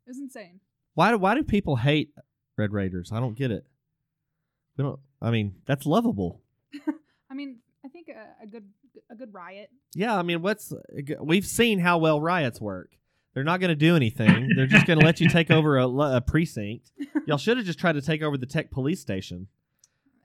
[0.07, 0.61] It was insane.
[0.95, 2.11] why do why do people hate
[2.57, 3.11] Red Raiders?
[3.12, 3.67] I don't get it.
[4.77, 5.01] We don't.
[5.21, 6.41] I mean, that's lovable.
[7.31, 8.65] I mean, I think a, a good
[9.11, 9.71] a good riot.
[9.95, 10.73] Yeah, I mean, what's
[11.21, 12.97] we've seen how well riots work.
[13.35, 14.49] They're not going to do anything.
[14.57, 15.87] They're just going to let you take over a,
[16.17, 16.91] a precinct.
[17.27, 19.49] Y'all should have just tried to take over the tech police station.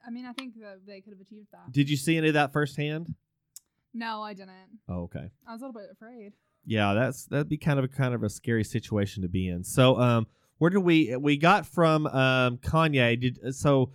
[0.06, 1.72] I mean, I think that they could have achieved that.
[1.72, 3.14] Did you see any of that firsthand?
[3.94, 4.80] No, I didn't.
[4.88, 5.30] Oh, okay.
[5.46, 6.32] I was a little bit afraid.
[6.64, 9.64] Yeah, that's that'd be kind of a kind of a scary situation to be in.
[9.64, 10.26] So, um,
[10.58, 13.20] Where did we we got from um, Kanye?
[13.20, 13.90] Did so?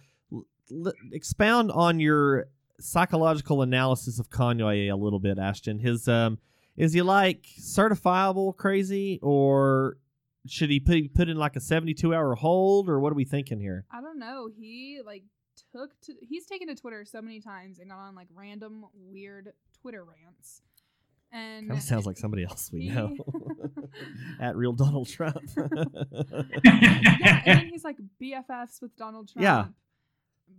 [0.71, 2.47] l- expound on your
[2.79, 5.79] psychological analysis of Kanye a little bit, Ashton.
[5.79, 6.39] His um,
[6.75, 9.97] is he like certifiable crazy, or
[10.45, 13.25] should he put put in like a seventy two hour hold, or what are we
[13.25, 13.85] thinking here?
[13.91, 14.49] I don't know.
[14.59, 15.23] He like
[15.71, 19.53] took to he's taken to Twitter so many times and gone on like random weird
[19.81, 20.61] Twitter rants.
[21.31, 23.15] And Kind of sounds like somebody else we he- know.
[24.39, 25.41] At real Donald Trump.
[26.63, 29.43] yeah, and he's like BFFs with Donald Trump.
[29.43, 29.65] Yeah.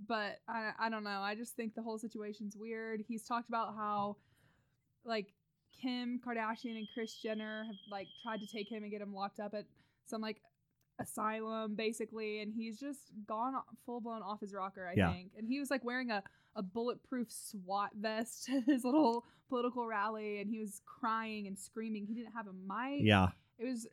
[0.07, 1.21] But I I don't know.
[1.21, 3.03] I just think the whole situation's weird.
[3.07, 4.17] He's talked about how
[5.05, 5.33] like
[5.81, 9.41] Kim Kardashian and Kris Jenner have like tried to take him and get him locked
[9.41, 9.65] up at
[10.07, 10.41] some like
[10.99, 13.55] asylum basically and he's just gone
[13.87, 15.13] full blown off his rocker I Yeah.
[15.13, 15.31] think.
[15.37, 16.23] And he was like wearing a
[16.57, 22.05] a bulletproof SWAT vest at his little political rally and he was crying and screaming.
[22.07, 23.01] He didn't have a mic.
[23.05, 23.87] yeah, It was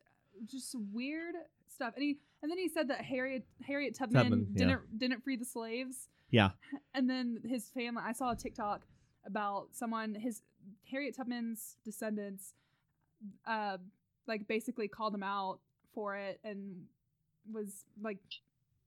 [0.45, 1.35] just weird
[1.67, 1.93] stuff.
[1.95, 5.45] And he and then he said that Harriet Harriet Tubman, Tubman, didn't didn't free the
[5.45, 6.09] slaves.
[6.31, 6.51] yeah,
[6.95, 8.85] And then his family I saw a TikTok
[9.25, 10.41] about someone his
[10.89, 12.53] Harriet Tubman's descendants
[13.45, 13.77] uh
[14.27, 15.59] like basically called him out
[15.93, 16.75] for it and
[17.51, 18.19] was like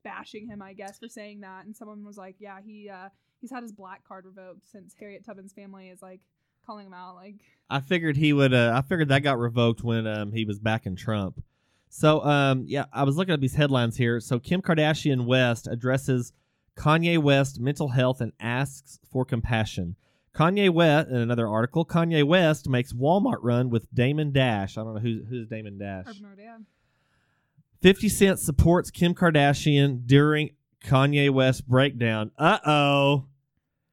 [0.05, 3.09] bashing him I guess for saying that and someone was like yeah he uh
[3.40, 6.21] he's had his black card revoked since Harriet Tubman's family is like
[6.64, 7.37] calling him out like
[7.71, 8.55] I figured he would.
[8.55, 11.42] Uh, I figured that got revoked when um, he was backing Trump.
[11.90, 14.21] So um, yeah, I was looking at these headlines here.
[14.21, 16.33] So Kim Kardashian West addresses
[16.77, 19.97] Kanye West mental health and asks for compassion.
[20.35, 24.79] Kanye West, in another article, Kanye West makes Walmart run with Damon Dash.
[24.79, 26.05] I don't know who, who's Damon Dash.
[27.81, 30.51] 50 Cent supports Kim Kardashian during
[30.85, 32.31] Kanye West breakdown.
[32.38, 33.25] Uh oh.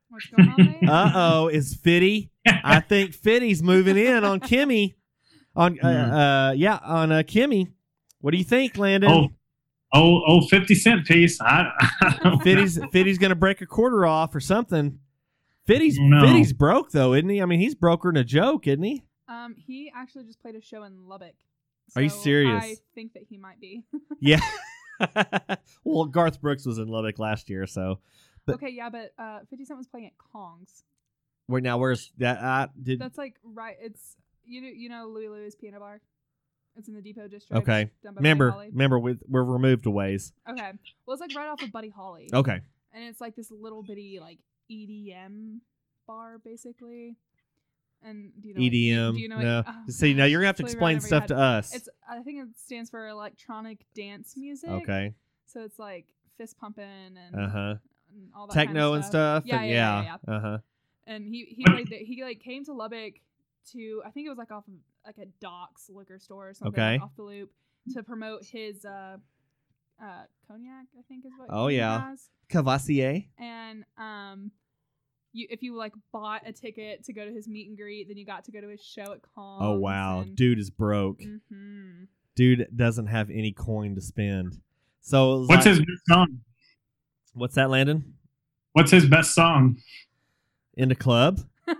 [0.09, 0.89] What's going on there?
[0.89, 1.47] Uh oh.
[1.47, 2.31] Is Fitty?
[2.47, 4.95] I think Fitty's moving in on Kimmy.
[5.55, 7.71] On uh, uh yeah, on uh, Kimmy.
[8.19, 9.09] What do you think, Landon?
[9.11, 9.29] oh,
[9.93, 11.39] oh, oh, 50 cent piece.
[11.39, 11.69] I,
[12.01, 14.99] I don't Fitty's Fitty's gonna break a quarter off or something.
[15.65, 16.21] Fitty's No.
[16.25, 17.41] Fitty's broke though, isn't he?
[17.41, 19.03] I mean, he's brokering a joke, isn't he?
[19.27, 21.35] Um, he actually just played a show in Lubbock.
[21.95, 22.63] Are you serious?
[22.63, 23.83] I think that he might be.
[24.19, 24.39] Yeah.
[25.83, 27.99] well, Garth Brooks was in Lubbock last year, so
[28.45, 30.83] But- okay, yeah, but uh, Fifty Cent was playing at Kong's.
[31.47, 32.39] wait now where's that?
[32.41, 33.75] Uh, did That's like right.
[33.81, 36.01] It's you know you know Louie Louie Piano Bar.
[36.77, 37.61] It's in the Depot District.
[37.63, 37.89] okay?
[38.03, 40.33] down by Buddy Remember, remember, we, we're removed a ways.
[40.49, 40.71] Okay,
[41.05, 42.59] well it's like right off of Buddy Holly, Okay.
[42.93, 44.39] and it's like this little bitty like
[44.71, 45.59] EDM
[46.07, 47.15] bar basically.
[48.03, 49.13] And do you know what- do you- EDM.
[49.15, 49.39] Do you know?
[49.39, 49.57] No.
[49.65, 51.73] what- oh, See, now you're gonna have to explain ran over your stuff to us.
[51.75, 54.69] It's I think it stands for electronic dance music.
[54.69, 55.13] okay.
[55.45, 56.05] So it's like
[56.37, 56.83] fist pumping
[57.17, 57.75] and, Uh huh.
[58.11, 59.43] and all that Techno kind of and stuff.
[59.45, 60.57] Yeah, and yeah, yeah, Uh huh.
[61.07, 63.15] And he he played the, he like came to Lubbock
[63.71, 64.73] to I think it was like off of
[65.05, 66.93] like a Doc's liquor store or something Okay.
[66.93, 67.51] like, off the loop
[67.93, 69.17] to promote his uh
[70.01, 72.09] uh cognac I think is what Oh, he yeah.
[72.09, 72.29] has.
[72.49, 73.27] Cavassier.
[73.39, 74.51] and um
[75.35, 78.17] you if you like bought a ticket to go to his meet and greet then
[78.17, 81.21] you got to go to his show at Kong's Oh wow, and, dude is broke.
[81.49, 82.03] hmm
[82.35, 84.59] Dude doesn't have any coin to spend.
[85.01, 86.39] So What's like- his best song?
[87.33, 88.15] what's that, Landon?
[88.73, 89.77] What's his best song?
[90.75, 91.39] In the club?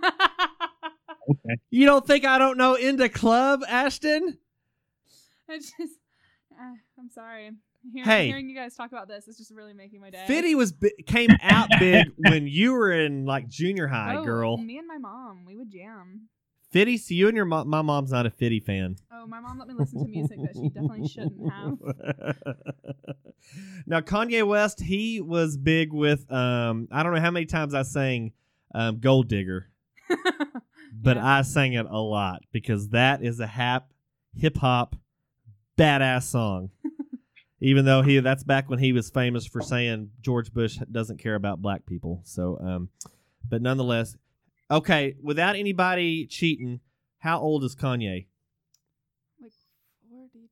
[1.28, 1.56] Okay.
[1.70, 4.38] You don't think I don't know In the club, Ashton?
[5.48, 5.74] I just,
[6.52, 7.50] uh, I'm sorry.
[7.92, 8.26] Hearing, Hey.
[8.26, 10.24] hearing you guys talk about this is just really making my day.
[10.26, 10.74] Fitty was
[11.06, 14.56] came out big when you were in like junior high, oh, girl.
[14.56, 16.28] Me and my mom, we would jam.
[16.70, 17.68] Fitty, so you and your mom.
[17.68, 18.96] My mom's not a Fitty fan.
[19.12, 21.78] Oh, my mom let me listen to music that she definitely shouldn't have.
[23.86, 27.82] now Kanye West, he was big with um I don't know how many times I
[27.82, 28.32] sang
[28.74, 29.70] um Gold Digger,
[30.92, 31.38] but Yeah.
[31.38, 33.92] I sang it a lot because that is a hap
[34.34, 34.96] hip hop
[35.78, 36.70] badass song.
[37.60, 41.34] Even though he that's back when he was famous for saying George Bush doesn't care
[41.34, 42.20] about black people.
[42.24, 42.88] So um
[43.48, 44.16] but nonetheless,
[44.70, 46.80] okay, without anybody cheating,
[47.18, 48.26] how old is Kanye?
[49.40, 49.52] like
[50.10, 50.50] 42.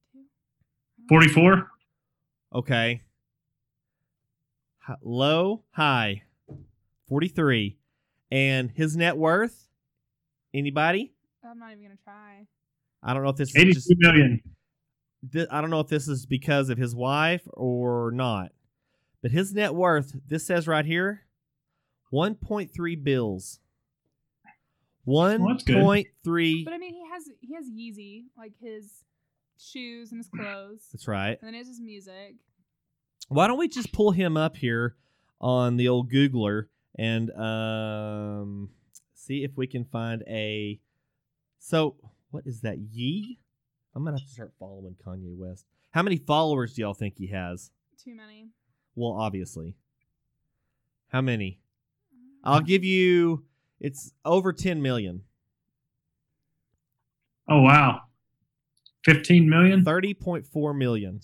[1.08, 1.70] 44?
[2.54, 3.02] Okay.
[4.78, 6.22] Hi- low, high.
[7.08, 7.78] 43.
[8.30, 9.68] And his net worth?
[10.52, 11.12] Anybody?
[11.44, 12.46] I'm not even gonna try.
[13.02, 14.40] I don't know if this is 82 just, million.
[15.32, 18.52] Thi- I don't know if this is because of his wife or not.
[19.22, 21.22] But his net worth, this says right here,
[22.12, 23.60] 1.3 bills.
[25.06, 25.76] that's good.
[25.76, 29.04] 1.3 But I mean, he has he has Yeezy, like his
[29.58, 31.38] shoes and his clothes, That's right.
[31.40, 32.34] and then it's his music.
[33.28, 34.96] Why don't we just pull him up here
[35.40, 36.66] on the old Googler
[36.98, 38.70] and um,
[39.14, 40.80] see if we can find a.
[41.58, 41.96] So
[42.30, 42.78] what is that?
[42.78, 43.38] Yee?
[43.94, 45.66] I'm gonna have to start following Kanye West.
[45.92, 47.70] How many followers do y'all think he has?
[48.02, 48.48] Too many.
[48.96, 49.76] Well, obviously.
[51.08, 51.60] How many?
[52.42, 53.44] I'll give you.
[53.80, 55.22] It's over 10 million.
[57.48, 58.00] Oh wow,
[59.04, 59.84] fifteen million.
[59.84, 61.20] 30.4 million.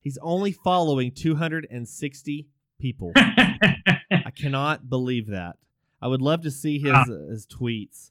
[0.00, 2.48] He's only following 260
[2.80, 3.12] people.
[3.16, 5.56] I cannot believe that.
[6.00, 7.04] I would love to see his Ah.
[7.30, 8.10] his tweets.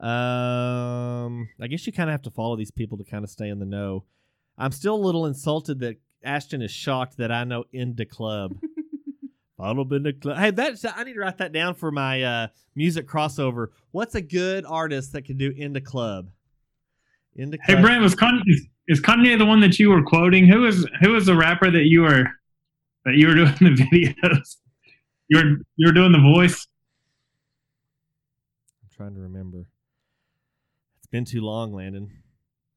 [0.00, 3.48] Um, I guess you kind of have to follow these people to kind of stay
[3.48, 4.04] in the know.
[4.58, 8.58] I'm still a little insulted that Ashton is shocked that I know In da Club.
[9.56, 10.38] Follow In da Club.
[10.38, 13.68] Hey, that's I need to write that down for my uh, music crossover.
[13.90, 16.28] What's a good artist that can do In da Club?
[17.38, 17.82] Inda Hey Club.
[17.82, 20.46] Brent, was Kanye, is, is Kanye the one that you were quoting?
[20.46, 22.24] Who is who is the rapper that you were
[23.04, 24.56] that you were doing the videos?
[25.28, 26.66] You were you were doing the voice.
[28.82, 29.66] I'm trying to remember.
[31.06, 32.10] It's been too long, Landon.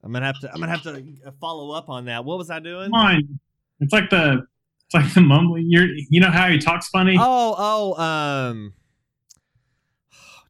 [0.04, 0.54] I'm gonna have to.
[0.54, 2.24] I'm gonna have to uh, follow up on that.
[2.26, 2.92] What was I doing?
[2.92, 3.40] Come on,
[3.80, 4.46] it's like the
[4.86, 5.66] it's like the mumbling.
[5.68, 7.18] You're you know how he talks funny.
[7.20, 8.74] Oh, oh, um.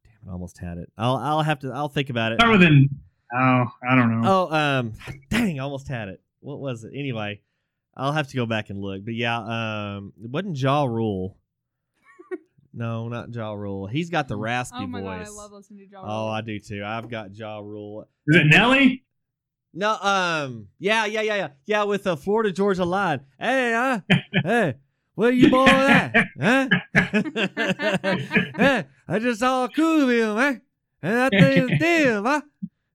[0.04, 0.30] damn it!
[0.30, 0.92] I almost had it.
[0.98, 1.15] I'll.
[1.15, 1.72] I'll have to.
[1.72, 2.42] I'll think about it.
[2.42, 2.89] Start with an
[3.34, 4.50] oh I don't know.
[4.52, 4.94] Oh, um.
[5.30, 5.58] Dang!
[5.58, 6.20] I almost had it.
[6.42, 6.92] What was it?
[6.94, 7.39] Anyway,
[7.96, 9.06] I'll have to go back and look.
[9.06, 11.38] But yeah, um, it wasn't Ja Rule.
[12.74, 13.88] No, not Ja Rule.
[13.88, 15.28] He's got the raspy Oh my voice.
[15.28, 16.10] god, I love listening to Ja Rule.
[16.12, 16.84] oh, I do too.
[16.86, 18.08] I've got Ja Rule.
[18.28, 19.04] Is it Nelly?
[19.74, 21.84] No, um, yeah, yeah, yeah, yeah, yeah.
[21.84, 23.22] With the Florida Georgia line.
[23.40, 24.00] Hey, huh?
[24.44, 24.74] hey,
[25.16, 26.16] where you born at?
[26.42, 26.70] Huh?
[28.58, 30.62] hey, I just saw a Coolville, man,
[31.02, 32.42] and I think it's deal, huh?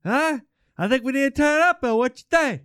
[0.05, 0.39] Huh?
[0.77, 1.79] I think we need to turn up.
[1.83, 2.63] Or what you think?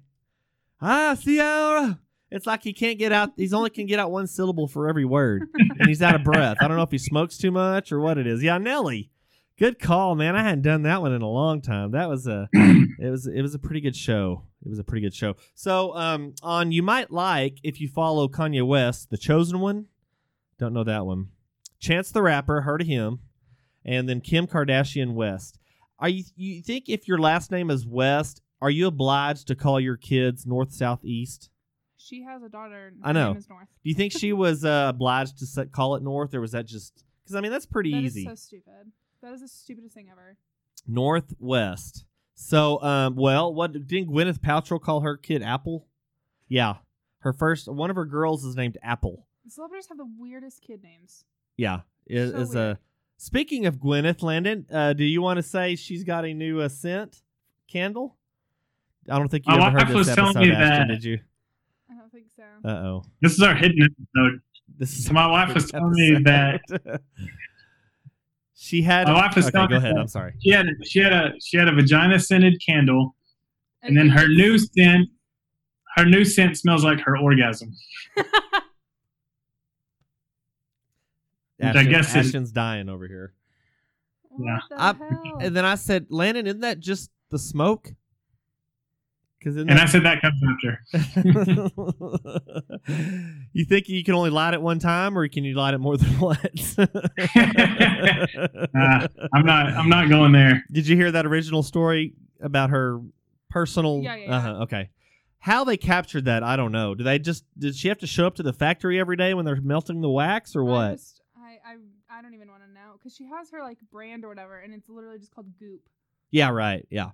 [0.81, 1.95] Ah, see, I don't know.
[2.31, 3.31] It's like he can't get out.
[3.37, 6.57] He's only can get out one syllable for every word, and he's out of breath.
[6.61, 8.43] I don't know if he smokes too much or what it is.
[8.43, 9.09] Yeah, Nelly.
[9.57, 10.37] Good call, man.
[10.37, 11.91] I hadn't done that one in a long time.
[11.91, 14.43] That was a it was it was a pretty good show.
[14.65, 15.35] It was a pretty good show.
[15.53, 19.87] So um on you might like if you follow Kanye West, the chosen one.
[20.57, 21.29] Don't know that one.
[21.79, 23.19] Chance the Rapper, heard of him,
[23.83, 25.59] and then Kim Kardashian West.
[25.97, 29.79] Are you you think if your last name is West, are you obliged to call
[29.79, 31.49] your kids North, South, East?
[32.09, 32.93] She has a daughter.
[33.03, 33.29] I know.
[33.29, 33.67] Name is North.
[33.83, 36.65] Do you think she was uh, obliged to set, call it North, or was that
[36.65, 38.25] just because I mean that's pretty That is easy.
[38.27, 38.91] so stupid.
[39.21, 40.37] That is the stupidest thing ever.
[40.87, 42.05] Northwest.
[42.35, 45.87] So, um, well, what didn't Gwyneth Paltrow call her kid Apple?
[46.47, 46.75] Yeah,
[47.19, 49.27] her first one of her girls is named Apple.
[49.47, 51.25] Celebrities have the weirdest kid names.
[51.57, 52.77] Yeah, is, So is weird.
[52.77, 52.79] a.
[53.17, 56.69] Speaking of Gwyneth Landon, uh, do you want to say she's got a new uh,
[56.69, 57.21] scent
[57.67, 58.15] candle?
[59.09, 60.93] I don't think you My ever wife heard was this telling episode, me Ashton, that-
[60.93, 61.19] did you?
[62.13, 62.67] I don't think so.
[62.69, 64.41] Uh oh, This is our hidden episode.
[64.77, 66.61] this is my wife was telling me that
[68.55, 69.07] she had.
[69.07, 69.95] My wife was okay, telling go ahead.
[69.97, 70.33] I'm sorry.
[70.43, 73.15] she had she had a she had a vagina scented candle,
[73.83, 75.09] and then her new scent
[75.97, 77.73] her new scent smells like her orgasm.
[78.15, 78.25] Which
[81.61, 83.33] I Ashton- guess is- Ashton's dying over here.
[84.29, 84.59] What Yeah.
[84.69, 87.93] the I- And then I said, Landon, isn't that just the smoke?
[89.39, 90.81] Because And I said that comes after.
[93.53, 95.95] you think you can only light it one time, or can you light it more
[95.97, 96.75] than once?
[98.75, 100.63] Uh, I'm not I'm not going there.
[100.71, 102.99] Did you hear that original story about her
[103.49, 104.01] personal?
[104.03, 104.37] Yeah, yeah, yeah.
[104.37, 104.89] Uh-huh, okay.
[105.39, 106.95] How they captured that, I don't know.
[106.95, 109.45] Do they just did she have to show up to the factory every day when
[109.45, 110.91] they're melting the wax, or I what?
[110.93, 114.25] just- I, I, I don't even want to know because she has her like brand
[114.25, 115.81] or whatever, and it's literally just called Goop.
[116.31, 116.85] Yeah, right.
[116.89, 117.11] Yeah.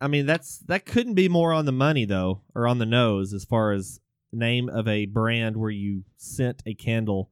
[0.00, 0.16] I don't know.
[0.16, 3.32] I mean, that's that couldn't be more on the money though, or on the nose
[3.32, 4.00] as far as
[4.32, 7.30] name of a brand where you sent a candle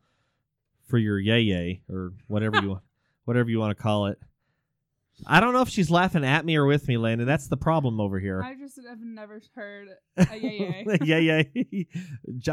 [0.86, 2.82] for your yay yay or whatever you want,
[3.24, 4.18] whatever you want to call it.
[5.26, 7.26] I don't know if she's laughing at me or with me, Landon.
[7.26, 8.40] That's the problem over here.
[8.40, 10.98] I just have never heard a yay yay.
[11.02, 11.84] yeah, yeah.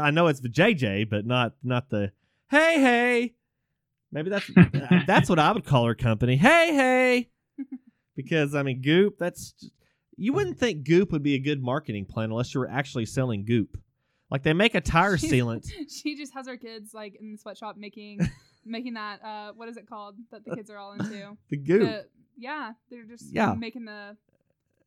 [0.02, 2.12] I know it's the JJ, but not not the
[2.50, 3.34] hey hey.
[4.12, 4.50] Maybe that's
[5.06, 6.36] that's what I would call her company.
[6.36, 7.30] Hey hey.
[8.16, 9.18] Because I mean, Goop.
[9.18, 9.52] That's
[10.16, 13.44] you wouldn't think Goop would be a good marketing plan unless you were actually selling
[13.44, 13.76] Goop.
[14.30, 15.70] Like they make a tire She's- sealant.
[15.90, 18.20] she just has her kids like in the sweatshop making
[18.64, 21.36] making that uh what is it called that the kids are all into?
[21.50, 21.80] The Goop.
[21.82, 22.06] The-
[22.38, 23.54] yeah, they're just Yeah.
[23.54, 24.16] making the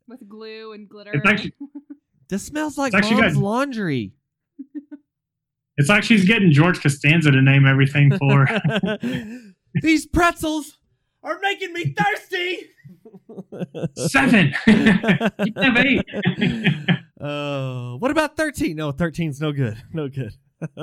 [0.07, 1.11] with glue and glitter.
[1.13, 1.53] It's actually
[2.27, 4.13] this smells like It's actually mom's laundry.
[5.77, 8.45] it's like she's getting George Costanza to name everything for.
[9.81, 10.77] These pretzels
[11.23, 12.67] are making me thirsty.
[13.95, 14.53] Seven.
[14.67, 16.05] you have eight.
[17.19, 18.75] Oh, what about 13?
[18.75, 19.77] No, 13's no good.
[19.93, 20.33] No good.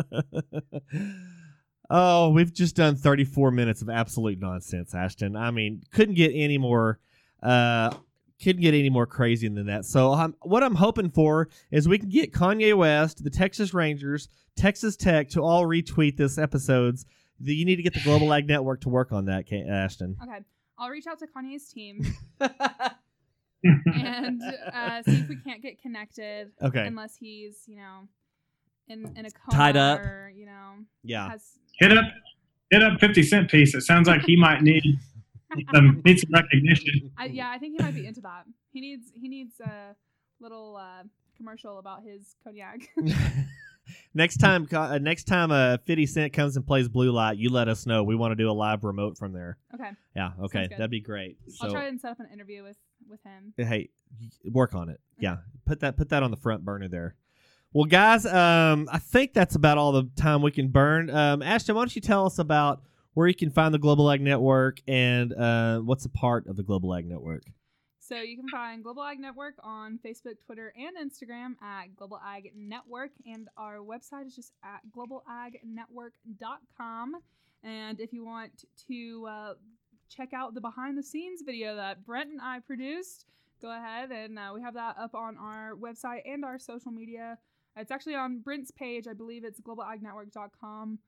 [1.90, 5.36] oh, we've just done 34 minutes of absolute nonsense, Ashton.
[5.36, 6.98] I mean, couldn't get any more
[7.42, 7.94] uh
[8.42, 9.86] couldn't get any more crazy than that.
[9.86, 14.28] So um, what I'm hoping for is we can get Kanye West, the Texas Rangers,
[14.56, 17.06] Texas Tech to all retweet this episodes.
[17.40, 20.16] The- You need to get the Global Ag Network to work on that, Ashton.
[20.22, 20.40] Okay,
[20.78, 22.04] I'll reach out to Kanye's team
[23.62, 26.52] and uh, see if we can't get connected.
[26.62, 26.86] Okay.
[26.86, 28.08] Unless he's, you know,
[28.88, 30.00] in in a coma Tied up.
[30.00, 31.30] or you know Yeah.
[31.30, 31.58] has.
[31.78, 32.04] hit up
[32.70, 33.74] hit up 50 Cent piece.
[33.74, 34.82] It sounds like he might need
[35.74, 37.10] some need some recognition.
[37.18, 38.44] I, yeah, I think he might be into that.
[38.72, 39.94] He needs he needs a
[40.40, 41.02] little uh,
[41.36, 42.88] commercial about his cognac.
[44.14, 47.68] next time, uh, next time, uh, Fifty Cent comes and plays Blue Light, you let
[47.68, 48.02] us know.
[48.04, 49.58] We want to do a live remote from there.
[49.74, 50.32] okay, Yeah.
[50.42, 50.66] Okay.
[50.70, 51.38] That'd be great.
[51.60, 52.76] I'll So, try and set up an interview with
[53.08, 53.52] with him.
[53.56, 53.90] hey,
[54.50, 55.00] work on it.
[55.18, 57.14] Yeah, put that put that on the front burner there.
[57.72, 61.10] Well, guys, um, I think that's about all the time we can burn.
[61.10, 62.80] Um, Ashton, why don't you tell us about
[63.12, 66.62] where you can find the Global Ag Network and uh, what's a part of the
[66.62, 67.42] Global Ag Network?
[68.08, 72.52] So you can find Global Ag Network on Facebook, Twitter, and Instagram at Global Ag
[72.54, 77.16] Network, and our website is just at globalagnetwork.com.
[77.64, 79.54] And if you want to uh,
[80.08, 83.26] check out the behind the scenes video that Brent and I produced,
[83.60, 87.38] go ahead and uh, we have that up on our website and our social media.
[87.76, 89.08] It's actually on Brent's page.
[89.08, 91.00] I believe it's globalagnetwork.com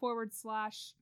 [0.00, 0.94] forward slash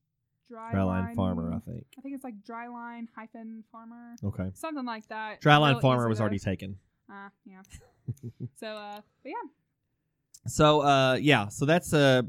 [0.51, 1.85] dryline Dryline Farmer, I think.
[1.97, 4.51] I think it's like dryline hyphen farmer, Okay.
[4.53, 5.41] something like that.
[5.41, 6.77] Dryline Real Farmer easy was to- already taken.
[7.11, 7.61] uh, yeah.
[8.55, 9.49] so, uh, but yeah,
[10.47, 11.47] So, uh, yeah.
[11.47, 12.21] So that's uh,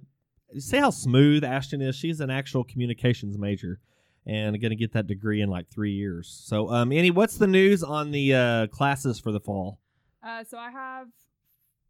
[0.58, 1.94] see how smooth Ashton is.
[1.96, 3.80] She's an actual communications major,
[4.26, 6.28] and going to get that degree in like three years.
[6.46, 9.78] So, um, Annie, what's the news on the uh, classes for the fall?
[10.22, 11.08] uh, so I have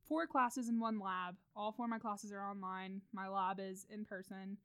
[0.08, 1.36] four classes in one lab.
[1.54, 3.00] All four of my classes are online.
[3.12, 4.56] My lab is in person.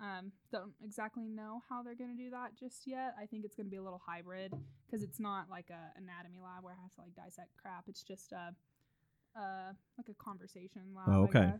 [0.00, 3.14] Um, don't exactly know how they're going to do that just yet.
[3.20, 4.52] I think it's going to be a little hybrid
[4.86, 7.84] because it's not like a anatomy lab where I have to like dissect crap.
[7.88, 8.54] It's just a,
[9.36, 11.08] uh, like a conversation lab.
[11.08, 11.52] Oh, okay.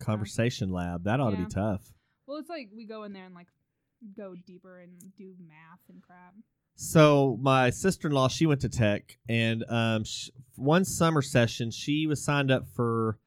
[0.00, 1.04] Conversation lab.
[1.04, 1.92] That ought to be tough.
[2.26, 3.48] Well, it's like we go in there and like
[4.16, 6.34] go deeper and do math and crap.
[6.76, 11.70] So my sister in law, she went to tech, and um, sh- one summer session,
[11.70, 13.18] she was signed up for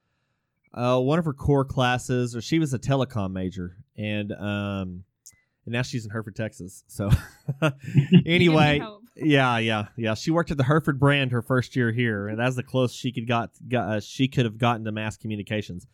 [0.74, 5.03] uh, one of her core classes, or she was a telecom major, and um,
[5.65, 6.84] and now she's in Hereford, Texas.
[6.88, 7.09] So
[8.26, 8.82] anyway,
[9.15, 10.13] yeah, yeah, yeah.
[10.13, 13.11] She worked at the Hereford brand her first year here, and that's the closest she
[13.11, 15.88] could got, got uh, she could have gotten to mass communications.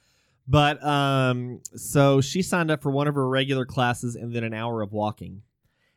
[0.48, 4.54] But um, so she signed up for one of her regular classes and then an
[4.54, 5.42] hour of walking,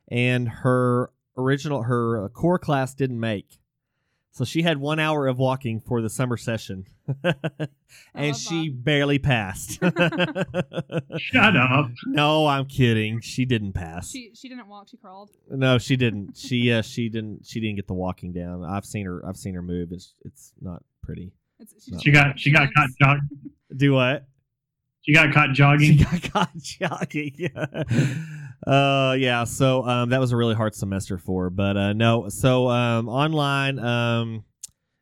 [0.08, 3.58] and her original her uh, core class didn't make.
[4.36, 6.84] So she had one hour of walking for the summer session,
[7.24, 7.38] and
[8.14, 9.78] love she barely passed.
[11.16, 11.90] Shut up.
[12.04, 13.22] no, I'm kidding.
[13.22, 14.10] She didn't pass.
[14.10, 14.88] She she didn't walk.
[14.90, 15.30] She crawled.
[15.48, 16.36] No, she didn't.
[16.36, 17.46] She uh, she didn't.
[17.46, 18.62] She didn't get the walking down.
[18.62, 19.24] I've seen her.
[19.26, 19.90] I've seen her move.
[19.90, 21.32] It's it's not pretty.
[21.58, 21.98] It's, No.
[21.98, 23.20] She got she got caught jog,
[23.74, 24.26] Do what?
[25.00, 25.96] she got caught jogging.
[25.96, 27.48] She got caught jogging.
[28.66, 29.44] Uh, yeah.
[29.44, 31.50] So um, that was a really hard semester for.
[31.50, 32.28] But uh, no.
[32.28, 34.44] So um, online, um,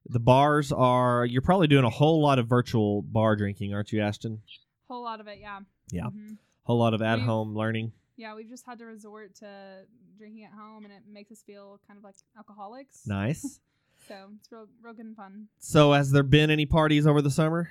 [0.07, 1.25] the bars are.
[1.25, 4.43] You're probably doing a whole lot of virtual bar drinking, aren't you, Ashton?
[4.89, 5.61] Whole lot of it, yeah.
[5.91, 6.05] Yeah.
[6.07, 6.37] Mhm.
[6.65, 7.93] Whole lot of at home learning.
[8.17, 9.83] Yeah, we've just had to resort to
[10.17, 13.07] drinking at home, and it makes us feel kind of like alcoholics.
[13.07, 13.61] Nice.
[14.07, 15.49] So it's real, real good and fun.
[15.61, 17.71] so has there been any parties over the summer?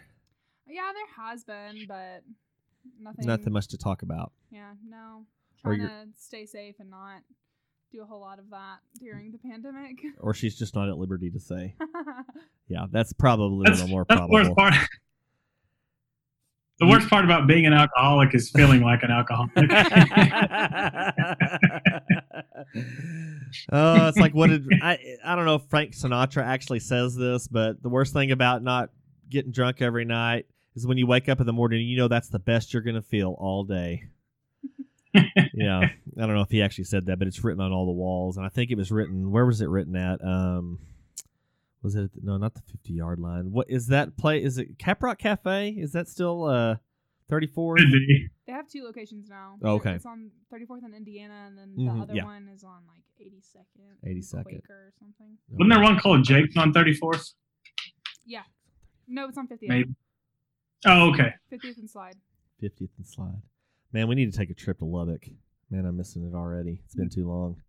[0.67, 2.23] Yeah, there has been, but
[2.99, 3.27] nothing.
[3.27, 4.31] Nothing much to talk about.
[4.49, 5.25] Yeah, no.
[5.63, 7.21] Or Trying you're- to stay safe and not
[7.91, 9.97] do a whole lot of that during the pandemic.
[10.19, 11.75] Or she's just not at liberty to say.
[12.69, 14.55] Yeah, that's probably That's, a little more that's the worst probable.
[14.55, 14.89] part.
[16.79, 19.51] The worst part about being an alcoholic is feeling like an alcoholic.
[23.71, 24.97] oh, it's like what did I?
[25.23, 28.89] I don't know if Frank Sinatra actually says this, but the worst thing about not
[29.29, 30.45] getting drunk every night
[30.75, 33.01] is when you wake up in the morning, you know that's the best you're gonna
[33.01, 34.05] feel all day.
[35.53, 37.91] Yeah, I don't know if he actually said that, but it's written on all the
[37.91, 39.31] walls, and I think it was written.
[39.31, 40.23] Where was it written at?
[40.23, 40.79] Um,
[41.81, 43.51] was it no, not the fifty yard line?
[43.51, 44.43] What is that play?
[44.43, 45.69] Is it Caprock Cafe?
[45.69, 46.77] Is that still uh
[47.29, 47.77] thirty four?
[48.45, 49.55] They have two locations now.
[49.63, 49.93] Oh, okay.
[49.93, 52.25] It's on 34th and Indiana, and then the other yeah.
[52.25, 54.05] one is on like 82nd.
[54.05, 54.43] 82nd.
[54.43, 55.37] Quaker or something.
[55.49, 57.35] Wasn't there one called Jake's on 34th?
[58.25, 58.41] Yeah.
[59.07, 59.59] No, it's on 50th.
[59.61, 59.95] Maybe.
[60.85, 61.33] Oh, okay.
[61.51, 62.15] 50th and Slide.
[62.61, 63.41] 50th and slide.
[63.93, 65.27] Man, we need to take a trip to Lubbock.
[65.69, 66.81] Man, I'm missing it already.
[66.83, 67.61] It's been too long.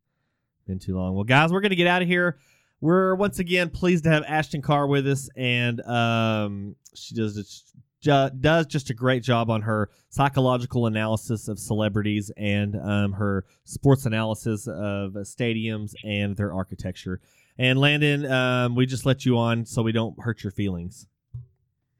[0.66, 1.14] Been too long.
[1.14, 2.39] Well, guys, we're to get out of here.
[2.81, 7.75] We're once again pleased to have Ashton Carr with us, and um, she does just,
[8.01, 13.45] ju- does just a great job on her psychological analysis of celebrities and um, her
[13.64, 17.20] sports analysis of stadiums and their architecture.
[17.59, 21.07] And Landon, um, we just let you on so we don't hurt your feelings.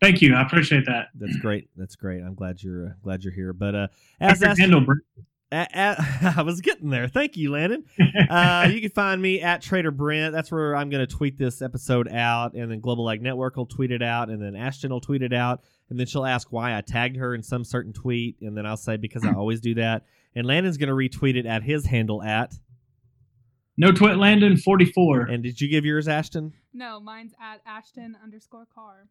[0.05, 0.35] Thank you.
[0.35, 1.09] I appreciate that.
[1.15, 1.71] That's great.
[1.77, 2.23] That's great.
[2.23, 3.55] I'm glad you're uh, glad you're here.
[3.55, 3.89] But uh,
[4.21, 5.01] as Perfect asked, handle, Brent.
[5.51, 7.09] a- a- I was getting there.
[7.09, 7.85] Thank you, Landon.
[8.31, 10.33] Uh, you can find me at Trader Brent.
[10.33, 13.67] That's where I'm going to tweet this episode out, and then Global Ag Network will
[13.67, 16.77] tweet it out, and then Ashton will tweet it out, and then she'll ask why
[16.77, 19.75] I tagged her in some certain tweet, and then I'll say because I always do
[19.75, 20.05] that.
[20.35, 22.55] And Landon's going to retweet it at his handle at.
[23.77, 25.23] No twit Landon 44.
[25.23, 26.53] And did you give yours, Ashton?
[26.73, 29.09] No, mine's at Ashton underscore Carr.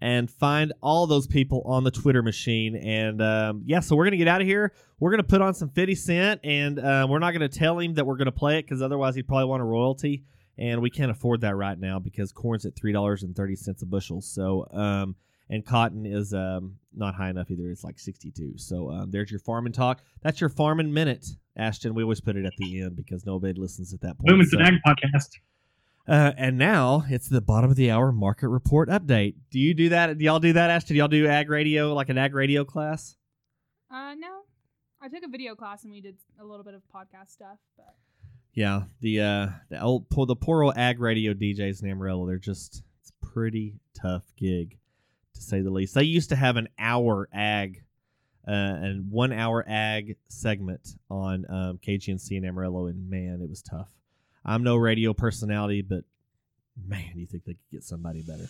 [0.00, 2.76] And find all those people on the Twitter machine.
[2.76, 4.72] And um, yeah, so we're gonna get out of here.
[5.00, 8.06] We're gonna put on some Fifty Cent, and uh, we're not gonna tell him that
[8.06, 10.24] we're gonna play it because otherwise he'd probably want a royalty,
[10.56, 13.82] and we can't afford that right now because corn's at three dollars and thirty cents
[13.82, 14.20] a bushel.
[14.20, 15.16] So um,
[15.50, 17.70] and cotton is um, not high enough either.
[17.70, 18.52] It's like sixty two.
[18.56, 20.02] So um, there's your farming talk.
[20.22, 21.26] That's your farming minute,
[21.56, 21.94] Ashton.
[21.94, 24.28] We always put it at the end because nobody listens at that point.
[24.28, 25.30] Boom, it's So- an ag podcast.
[26.08, 29.34] Uh, and now it's the bottom of the hour market report update.
[29.50, 30.16] Do you do that?
[30.18, 30.94] Do y'all do that, Ashton?
[30.94, 33.16] Do y'all do ag radio, like an ag radio class?
[33.90, 34.40] Uh, no.
[35.00, 37.94] I took a video class and we did a little bit of podcast stuff, but
[38.52, 42.26] Yeah, the uh, the old poor, the poor old ag radio DJs in Amarillo.
[42.26, 44.78] They're just it's a pretty tough gig,
[45.34, 45.94] to say the least.
[45.94, 47.84] They used to have an hour ag,
[48.46, 53.62] uh, and one hour ag segment on um, KGNC in Amarillo, and man, it was
[53.62, 53.90] tough.
[54.48, 56.04] I'm no radio personality, but
[56.86, 58.48] man, do you think they could get somebody better?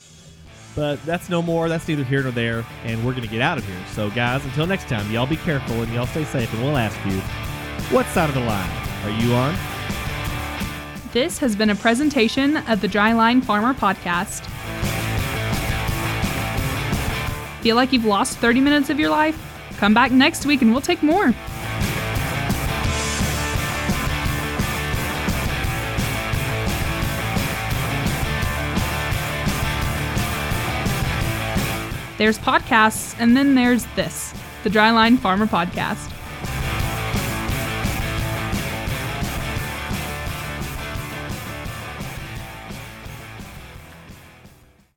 [0.76, 1.68] But that's no more.
[1.68, 3.84] That's neither here nor there, and we're gonna get out of here.
[3.94, 6.96] So, guys, until next time, y'all be careful and y'all stay safe, and we'll ask
[7.04, 7.20] you,
[7.94, 8.70] what side of the line
[9.04, 9.56] are you on?
[11.12, 14.44] this has been a presentation of the Dryline Farmer Podcast.
[17.62, 19.36] Feel like you've lost 30 minutes of your life?
[19.78, 21.34] Come back next week and we'll take more.
[32.18, 36.12] There's podcasts, and then there's this the Dryline Farmer Podcast.